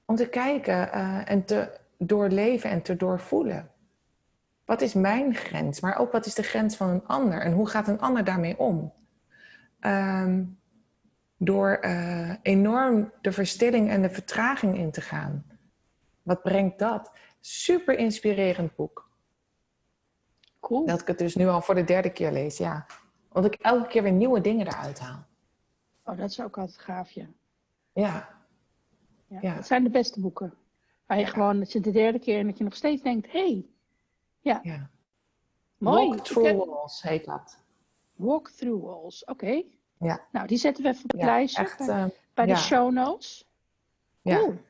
[0.06, 3.72] Om te kijken uh, en te doorleven en te doorvoelen.
[4.66, 5.80] Wat is mijn grens?
[5.80, 7.42] Maar ook wat is de grens van een ander?
[7.42, 8.94] En hoe gaat een ander daarmee om?
[9.82, 10.60] Um,
[11.38, 15.46] door uh, enorm de verstilling en de vertraging in te gaan.
[16.22, 17.12] Wat brengt dat?
[17.40, 19.10] Super inspirerend boek.
[20.60, 20.86] Cool.
[20.86, 22.86] Dat ik het dus nu al voor de derde keer lees, ja.
[23.30, 25.26] Want ik elke keer weer nieuwe dingen eruit haal.
[26.04, 27.28] Oh, dat is ook altijd gaafje.
[27.94, 28.30] Ja.
[29.28, 29.40] ja.
[29.42, 29.56] ja.
[29.56, 30.54] Dat zijn de beste boeken.
[31.06, 31.30] Waar je ja.
[31.30, 33.40] gewoon, dat je de derde keer en dat je nog steeds denkt, hé.
[33.40, 33.66] Hey.
[34.40, 34.60] Ja.
[34.64, 34.90] ja.
[35.78, 36.08] Mooi.
[36.08, 36.58] Walk Through heb...
[36.58, 37.64] Walls heet dat.
[38.16, 39.32] Walk Through Walls, oké.
[39.32, 39.66] Okay.
[39.98, 40.26] Ja.
[40.32, 43.50] Nou, die zetten we even op het lijstje echt, bij, uh, bij de show notes.
[44.22, 44.42] Ja.
[44.42, 44.54] Oeh.
[44.54, 44.62] Ik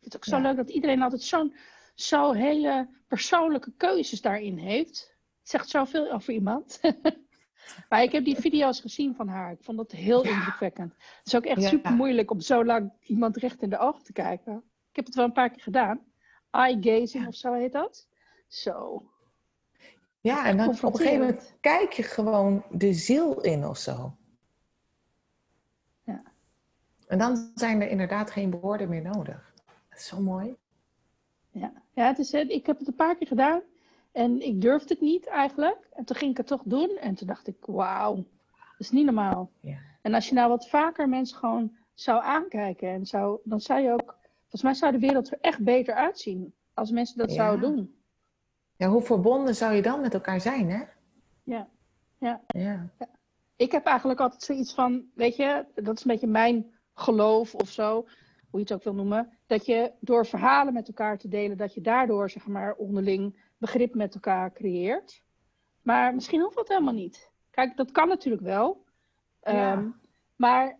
[0.00, 1.54] vind het ook zo leuk dat iedereen altijd zo'n
[2.00, 5.16] zo hele persoonlijke keuzes daarin heeft.
[5.38, 6.80] Het zegt zoveel over iemand.
[7.88, 9.52] maar ik heb die video's gezien van haar.
[9.52, 10.30] Ik vond dat heel Ja.
[10.30, 10.92] indrukwekkend.
[10.92, 11.68] Het is ook echt Ja.
[11.68, 14.56] super moeilijk om zo lang iemand recht in de ogen te kijken.
[14.90, 16.00] Ik heb het wel een paar keer gedaan.
[16.50, 18.08] Eye gazing of zo heet dat.
[18.48, 19.02] Zo.
[20.20, 24.16] Ja, en dan op een gegeven moment kijk je gewoon de ziel in of zo.
[26.02, 26.22] Ja.
[27.06, 29.52] En dan zijn er inderdaad geen woorden meer nodig.
[29.88, 30.56] Dat is zo mooi.
[31.58, 33.60] Ja, ja het is, ik heb het een paar keer gedaan.
[34.12, 35.88] En ik durfde het niet eigenlijk.
[35.92, 36.90] En toen ging ik het toch doen.
[37.00, 38.24] En toen dacht ik, wauw, dat
[38.78, 39.50] is niet normaal.
[39.60, 39.76] Ja.
[40.02, 42.88] En als je nou wat vaker mensen gewoon zou aankijken.
[42.88, 46.54] En zou, dan zou je ook, volgens mij zou de wereld er echt beter uitzien.
[46.74, 47.34] Als mensen dat Ja.
[47.36, 47.94] zouden doen.
[48.76, 50.82] Ja, hoe verbonden zou je dan met elkaar zijn, hè?
[51.42, 51.68] Ja.
[52.18, 52.40] Ja.
[52.46, 52.88] Ja.
[53.56, 57.68] Ik heb eigenlijk altijd zoiets van, weet je, dat is een beetje mijn geloof of
[57.68, 58.06] zo.
[58.50, 59.38] Hoe je het ook wil noemen.
[59.46, 63.94] Dat je door verhalen met elkaar te delen, dat je daardoor, zeg maar, onderling begrip
[63.94, 65.22] met elkaar creëert.
[65.82, 67.30] Maar misschien hoeft dat helemaal niet.
[67.50, 68.84] Kijk, dat kan natuurlijk wel.
[69.42, 69.72] Ja.
[69.72, 69.88] Ehm,
[70.36, 70.78] maar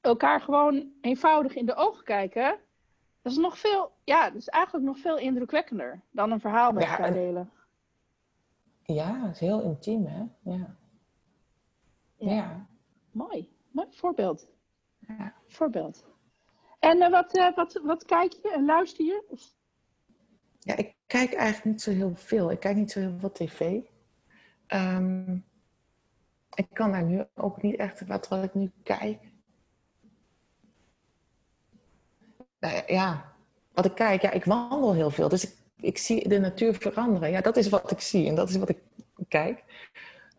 [0.00, 2.58] elkaar gewoon eenvoudig in de ogen kijken,
[3.22, 6.82] dat is nog veel, ja, dat is eigenlijk nog veel indrukwekkender dan een verhaal met
[6.84, 7.50] elkaar en- delen.
[8.82, 10.18] Ja, dat is heel intiem, hè?
[10.42, 10.76] Ja.
[12.16, 12.34] Ja.
[12.34, 12.66] Ja.
[13.10, 14.50] Mooi, mooi voorbeeld.
[14.98, 15.34] Ja.
[15.46, 16.06] Voorbeeld.
[16.78, 19.24] En eh, wat, eh, wat, wat kijk je en luister je?
[20.58, 22.50] Ja, ik kijk eigenlijk niet zo heel veel.
[22.50, 23.80] Ik kijk niet zo heel veel tv.
[24.66, 25.38] Ehm,
[26.54, 29.18] ik kan daar nu ook niet echt wat, wat ik nu kijk.
[32.58, 33.32] Nou ja,
[33.72, 35.28] wat ik kijk, ja, ik wandel heel veel.
[35.28, 37.30] Dus ik, ik zie de natuur veranderen.
[37.30, 38.78] Ja, dat is wat ik zie en dat is wat ik
[39.28, 39.64] kijk.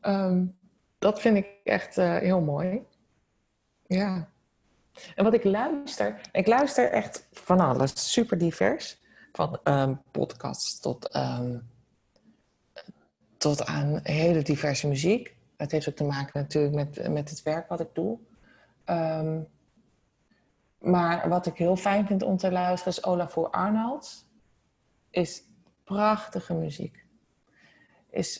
[0.02, 0.46] Ehm,
[1.00, 2.82] dat vind ik echt eh, heel mooi.
[3.88, 4.30] Ja.
[5.16, 9.00] En wat ik luister, ik luister echt van alles, super divers.
[9.32, 11.58] Van ehm, podcasts tot, ehm,
[13.38, 15.36] tot aan hele diverse muziek.
[15.58, 18.18] Het heeft ook te maken natuurlijk met, met het werk wat ik doe.
[18.86, 19.40] Ehm,
[20.80, 24.26] maar wat ik heel fijn vind om te luisteren is Olafur Arnolds.
[25.10, 25.44] Is
[25.84, 27.06] prachtige muziek.
[28.10, 28.40] Is,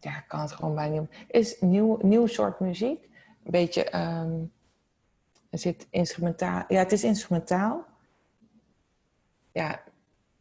[0.00, 1.10] ja, ik kan het gewoon bijna niet.
[1.28, 3.09] Is nieuw, nieuw soort muziek.
[3.44, 4.32] Een beetje, ehm,
[5.50, 6.64] er zit instrumentaal.
[6.68, 7.84] Ja, het is instrumentaal.
[9.52, 9.80] Ja,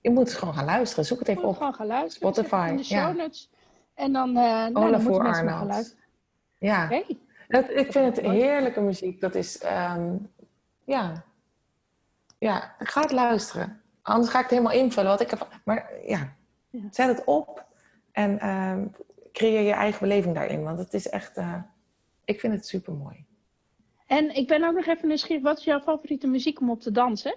[0.02, 1.06] je moet gewoon gaan luisteren.
[1.06, 1.58] Zoek het even op.
[1.58, 2.34] gewoon gaan luisteren.
[2.34, 3.12] Spotify, in de show ja.
[3.12, 3.50] notes.
[3.94, 5.40] En dan, eh nou, dan Arnolds.
[5.68, 6.04] luisteren.
[6.58, 6.90] Ja,
[7.48, 9.22] dat, ik vind het heerlijke muziek.
[9.22, 10.16] Dat is, ehm,
[10.84, 11.24] ja.
[12.38, 13.82] Ja, ik ga het luisteren.
[14.02, 15.10] Anders ga ik het helemaal invullen.
[15.10, 16.34] Wat ik heb, maar ja,
[16.70, 16.82] Ja.
[16.92, 17.66] zet het op
[18.12, 18.86] en ehm,
[19.32, 20.64] creëer je eigen beleving daarin.
[20.64, 21.54] Want het is echt, eh,
[22.30, 23.26] ik vind het super mooi.
[24.08, 25.44] En ik ben ook nog even nieuwsgierig.
[25.44, 27.36] Wat is jouw favoriete muziek om op te dansen?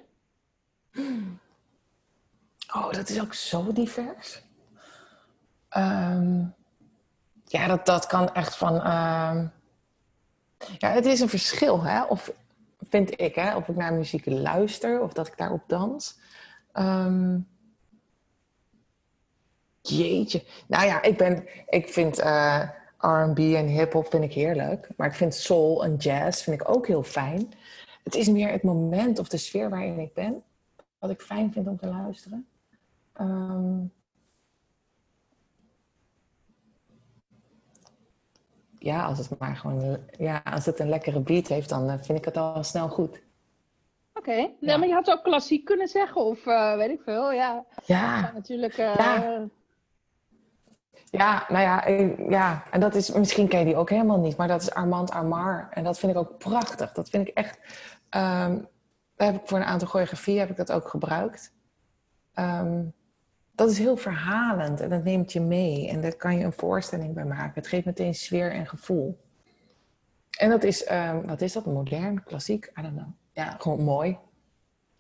[2.75, 4.43] Oh, dat is ook zo divers.
[5.69, 6.45] Ehm,
[7.45, 8.75] ja, dat, dat kan echt van.
[8.75, 9.47] ehm,
[10.79, 12.03] ja, het is een verschil, hè?
[12.05, 12.33] Of
[12.89, 16.19] vind ik, hè, of ik naar muziek luister of dat ik daarop dans.
[16.73, 17.39] Ehm,
[19.81, 20.45] jeetje.
[20.67, 22.69] Nou ja, ik, ben, ik vind uh,
[23.03, 24.89] R&B en hip-hop vind ik heerlijk.
[24.97, 27.53] Maar ik vind soul en jazz vind ik ook heel fijn.
[28.03, 30.43] Het is meer het moment of de sfeer waarin ik ben.
[30.99, 32.47] Wat ik fijn vind om te luisteren.
[33.13, 33.81] Ehm,
[38.79, 42.19] ja, als het maar gewoon, ja, als het een lekkere beat heeft, dan eh, vind
[42.19, 43.23] ik het al snel goed.
[44.15, 44.77] Oké, ja.
[44.77, 47.65] maar je had ook klassiek kunnen zeggen, of uh, weet ik veel, ja.
[47.85, 48.33] Ja.
[48.35, 48.79] natuurlijk.
[48.79, 49.49] Uh, ja.
[51.19, 51.45] Ja.
[51.49, 51.89] nou ja,
[52.29, 55.11] ja, en dat is, misschien ken je die ook helemaal niet, maar dat is Armand
[55.11, 55.69] Armar.
[55.71, 56.93] En dat vind ik ook prachtig.
[56.93, 57.59] Dat vind ik echt,
[58.11, 58.69] um,
[59.17, 61.53] heb ik voor een aantal choreografieën heb ik dat ook gebruikt.
[62.35, 62.95] Um,
[63.55, 65.89] dat is heel verhalend en dat neemt je mee.
[65.89, 67.55] En daar kan je een voorstelling bij maken.
[67.55, 69.21] Het geeft meteen sfeer en gevoel.
[70.39, 71.67] En dat is, um, wat is dat?
[71.67, 72.73] Modern, klassiek?
[72.79, 73.09] I don't know.
[73.33, 74.19] Ja, gewoon mooi.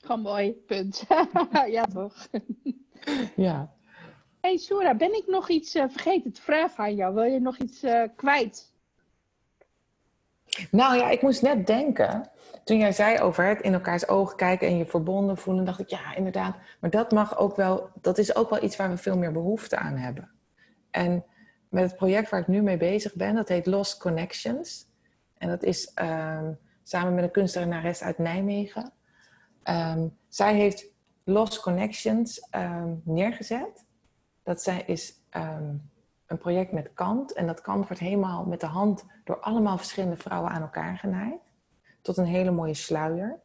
[0.00, 1.04] Gewoon mooi, punt.
[1.76, 2.28] ja, toch?
[3.36, 3.72] ja.
[4.42, 7.14] Hey, Sura, ben ik nog iets uh, vergeten te vragen aan jou?
[7.14, 8.72] Wil je nog iets uh, kwijt?
[10.70, 12.30] Nou ja, ik moest net denken
[12.64, 15.88] toen jij zei over het in elkaars ogen kijken en je verbonden voelen, dacht ik
[15.88, 16.56] ja, inderdaad.
[16.80, 19.76] Maar dat mag ook wel, dat is ook wel iets waar we veel meer behoefte
[19.76, 20.30] aan hebben.
[20.90, 21.24] En
[21.68, 24.86] met het project waar ik nu mee bezig ben, dat heet Lost Connections.
[25.38, 28.92] En dat is um, samen met een kunstenares uit Nijmegen.
[29.64, 30.86] Um, zij heeft
[31.24, 33.84] Lost Connections um, neergezet.
[34.42, 35.20] Dat zij is
[36.32, 37.32] een project met kant.
[37.32, 41.40] En dat kant wordt helemaal met de hand door allemaal verschillende vrouwen aan elkaar genaaid
[42.02, 43.40] tot een hele mooie sluier.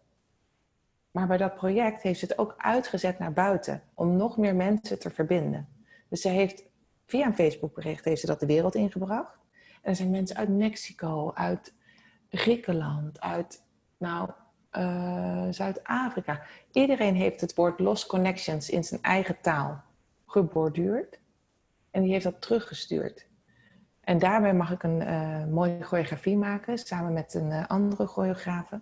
[1.12, 5.00] Maar bij dat project heeft ze het ook uitgezet naar buiten om nog meer mensen
[5.00, 5.68] te verbinden.
[6.10, 6.64] Dus ze heeft
[7.06, 9.38] via een Facebookbericht heeft ze dat de wereld ingebracht.
[9.82, 11.74] En er zijn mensen uit Mexico, uit
[12.30, 13.64] Griekenland, uit
[13.98, 14.30] nou,
[14.72, 16.42] uh, Zuid-Afrika.
[16.72, 19.84] Iedereen heeft het woord Lost Connections in zijn eigen taal
[20.28, 21.20] geborduurd.
[21.92, 23.28] En die heeft dat teruggestuurd.
[24.02, 28.82] En daarbij mag ik een uh, mooie choreografie maken, samen met een uh, andere choreografe.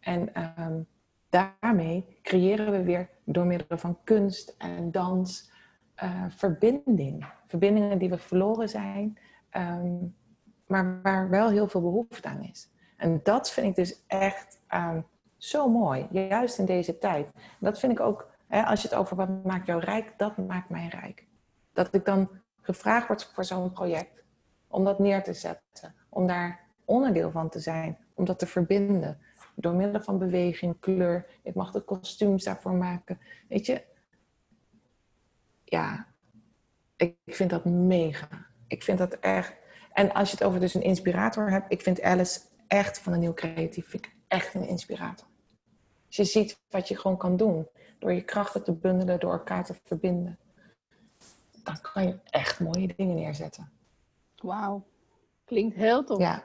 [0.00, 0.86] En um,
[1.28, 5.52] daarmee creëren we weer door middel van kunst en dans
[6.02, 7.26] uh, verbinding.
[7.46, 9.18] Verbindingen die we verloren zijn,
[9.56, 10.14] um,
[10.66, 12.70] maar waar wel heel veel behoefte aan is.
[12.96, 15.06] En dat vind ik dus echt um,
[15.36, 17.28] zo mooi, juist in deze tijd.
[17.60, 20.88] Dat vind ik ook, als je het over wat maakt jou rijk, dat maakt mij
[20.88, 21.26] rijk.
[21.72, 22.30] Dat ik dan
[22.60, 24.24] gevraagd word voor zo'n project
[24.68, 29.18] om dat neer te zetten, om daar onderdeel van te zijn, om dat te verbinden.
[29.54, 31.26] Door middel van beweging, kleur.
[31.42, 33.20] Ik mag de kostuums daarvoor maken.
[33.48, 33.84] Weet je,
[35.64, 36.06] ja,
[36.96, 38.46] ik vind dat mega.
[38.66, 39.54] Ik vind dat echt.
[39.92, 43.20] En als je het over dus een inspirator hebt, ik vind Alice echt van een
[43.20, 43.94] nieuw creatief.
[43.94, 45.26] Ik echt een inspirator.
[46.06, 47.68] Als je ziet wat je gewoon kan doen,
[48.04, 50.38] door je krachten te bundelen, door elkaar te verbinden,
[51.62, 53.72] dan kan je echt mooie dingen neerzetten.
[54.36, 54.86] Wauw.
[55.44, 56.18] Klinkt heel tof.
[56.18, 56.44] Ja.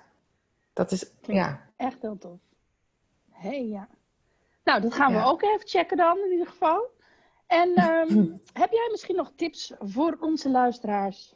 [0.73, 1.69] Dat is, Klinkt ja.
[1.75, 2.39] Echt heel tof.
[3.29, 3.87] Hé, hey, ja.
[4.63, 6.91] Nou, dat gaan we ook even checken dan, in ieder geval.
[7.47, 11.35] En um, heb jij misschien nog tips voor onze luisteraars?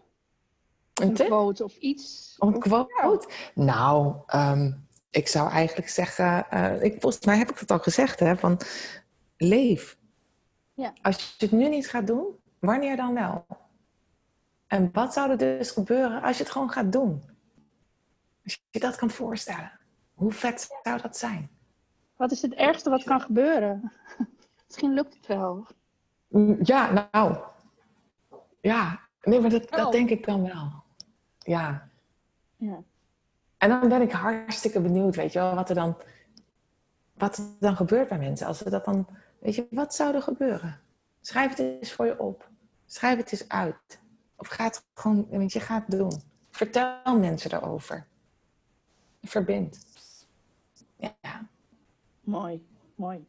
[0.94, 2.36] Een, een quote of iets?
[2.40, 3.28] Een quote?
[3.54, 3.64] Ja.
[3.64, 6.46] Nou, um, ik zou eigenlijk zeggen...
[6.54, 8.38] Uh, ik, volgens mij heb ik het al gezegd, hè.
[8.38, 8.60] Van,
[9.38, 10.02] leef.
[10.74, 10.94] Ja.
[11.02, 13.46] Als je het nu niet gaat doen, wanneer dan wel?
[14.68, 17.24] En wat zou er dus gebeuren als je het gewoon gaat doen?
[18.44, 19.72] Als je je dat kan voorstellen.
[20.14, 21.50] Hoe vet zou dat zijn?
[22.16, 23.92] Wat is het ergste wat kan gebeuren?
[24.68, 25.68] Misschien lukt het wel.
[26.64, 27.38] Ja, nou.
[28.62, 30.84] Ja, nee, maar dat, dat denk ik dan wel.
[31.40, 31.90] Ja.
[32.56, 32.84] ja.
[33.58, 35.98] En dan ben ik hartstikke benieuwd, weet je wel, wat er dan,
[37.14, 38.48] wat er dan gebeurt bij mensen.
[38.48, 39.08] Als ze dat dan,
[39.44, 40.82] weet je, wat zou er gebeuren?
[41.22, 42.50] Schrijf het eens voor je op.
[42.86, 44.02] Schrijf het eens uit.
[44.38, 46.22] Of ga het gewoon, weet je, ga het doen.
[46.50, 48.08] Vertel mensen erover.
[49.22, 49.86] Verbind.
[50.96, 51.50] Ja.
[52.22, 52.66] Mooi,
[52.96, 53.26] mooi.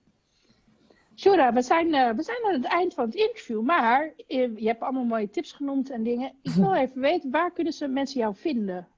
[1.17, 4.83] Shura, we zijn, uh, we zijn aan het eind van het interview, maar je hebt
[4.83, 6.33] allemaal mooie tips genoemd en dingen.
[6.43, 8.89] Ik wil even weten, waar kunnen ze mensen jou vinden?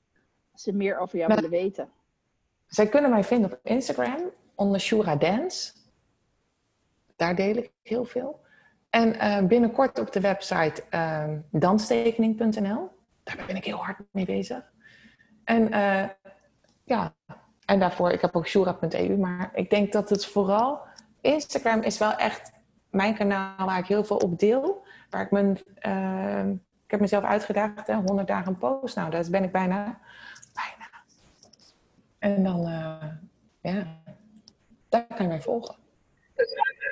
[0.53, 1.91] Als ze meer over jou nou, willen weten.
[2.67, 5.73] Zij kunnen mij vinden op Instagram onder Shura Dance.
[7.17, 8.45] Daar deel ik heel veel.
[8.91, 12.91] En uh, binnenkort op de website uh, danstekening.nl.
[13.23, 14.73] Daar ben ik heel hard mee bezig.
[15.45, 16.09] En uh,
[16.85, 17.15] ja,
[17.65, 20.81] en daarvoor, ik heb ook shura.eu, maar ik denk dat het vooral,
[21.21, 22.53] Instagram is wel echt
[22.91, 24.85] mijn kanaal waar ik heel veel op deel.
[25.11, 26.49] Waar ik mijn, uh,
[26.85, 28.97] ik heb mezelf uitgedaagd, hè, 100 dagen post.
[28.97, 29.99] Nou, daar ben ik bijna,
[30.55, 30.91] bijna.
[32.19, 33.05] En dan, uh,
[33.61, 34.01] ja,
[34.89, 35.77] daar kan je mij volgen.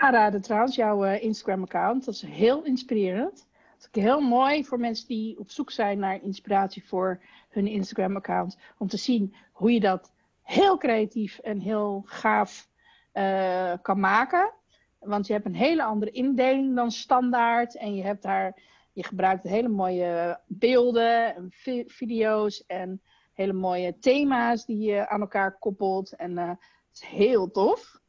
[0.05, 2.05] Aanraden trouwens, jouw uh, Instagram-account.
[2.05, 3.47] Dat is heel inspirerend.
[3.79, 8.59] Dat is heel mooi voor mensen die op zoek zijn naar inspiratie voor hun Instagram-account.
[8.79, 12.69] Om te zien hoe je dat heel creatief en heel gaaf
[13.15, 14.53] uh, kan maken.
[14.99, 17.77] Want je hebt een hele andere indeling dan standaard.
[17.77, 18.61] En je hebt daar,
[18.93, 21.53] je gebruikt hele mooie beelden en
[21.87, 23.03] video's en
[23.33, 26.13] hele mooie thema's die je aan elkaar koppelt.
[26.13, 26.59] En uh, het
[26.93, 28.03] is heel tof.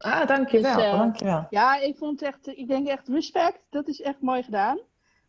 [0.00, 0.76] Ah, dankjewel.
[0.76, 1.46] Dus, uh, dankjewel.
[1.50, 3.60] Ja, ik vond echt, ik denk echt respect.
[3.70, 4.78] Dat is echt mooi gedaan.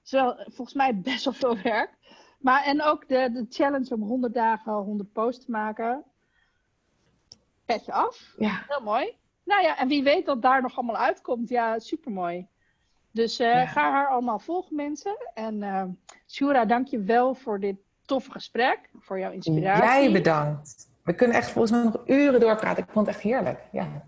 [0.01, 1.89] Zowel, volgens mij best wel veel werk.
[2.39, 6.03] Maar en ook de, de challenge om 100 dagen 100 posts te maken.
[7.65, 8.33] Petje af.
[8.37, 8.63] Ja.
[8.67, 9.15] Heel mooi.
[9.43, 11.49] Nou ja, en wie weet dat daar nog allemaal uitkomt.
[11.49, 12.47] Ja, supermooi.
[13.11, 13.65] Dus uh, ja.
[13.65, 15.17] ga haar allemaal volgen, mensen.
[15.33, 15.83] En uh,
[16.27, 18.89] Shura, dank je wel voor dit toffe gesprek.
[18.99, 19.83] Voor jouw inspiratie.
[19.83, 20.89] Jij bedankt.
[21.03, 22.83] We kunnen echt volgens mij nog uren doorpraten.
[22.83, 23.59] Ik vond het echt heerlijk.
[23.71, 24.03] Ja.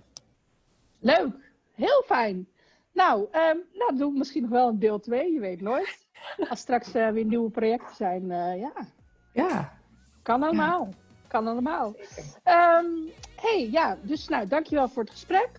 [1.04, 1.52] Leuk.
[1.74, 2.48] Heel fijn.
[2.92, 5.34] Nou, um, nou, doe misschien nog wel een deel 2.
[5.34, 6.08] Je weet nooit.
[6.50, 8.28] Als straks uh, weer nieuwe projecten zijn.
[8.60, 8.72] ja.
[9.34, 9.74] Ja.
[10.22, 10.88] Kan allemaal.
[10.90, 10.98] Ja.
[11.28, 11.96] Kan allemaal.
[12.46, 15.50] Um, hey, ja, dus nou, dankjewel voor het gesprek.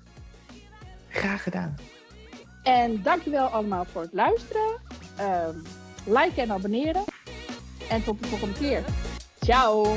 [1.09, 1.75] Graag gedaan.
[2.63, 4.81] En dankjewel allemaal voor het luisteren.
[5.21, 5.63] Um,
[6.07, 7.05] liken en abonneren.
[7.91, 8.85] En tot de volgende keer.
[9.41, 9.97] Ciao.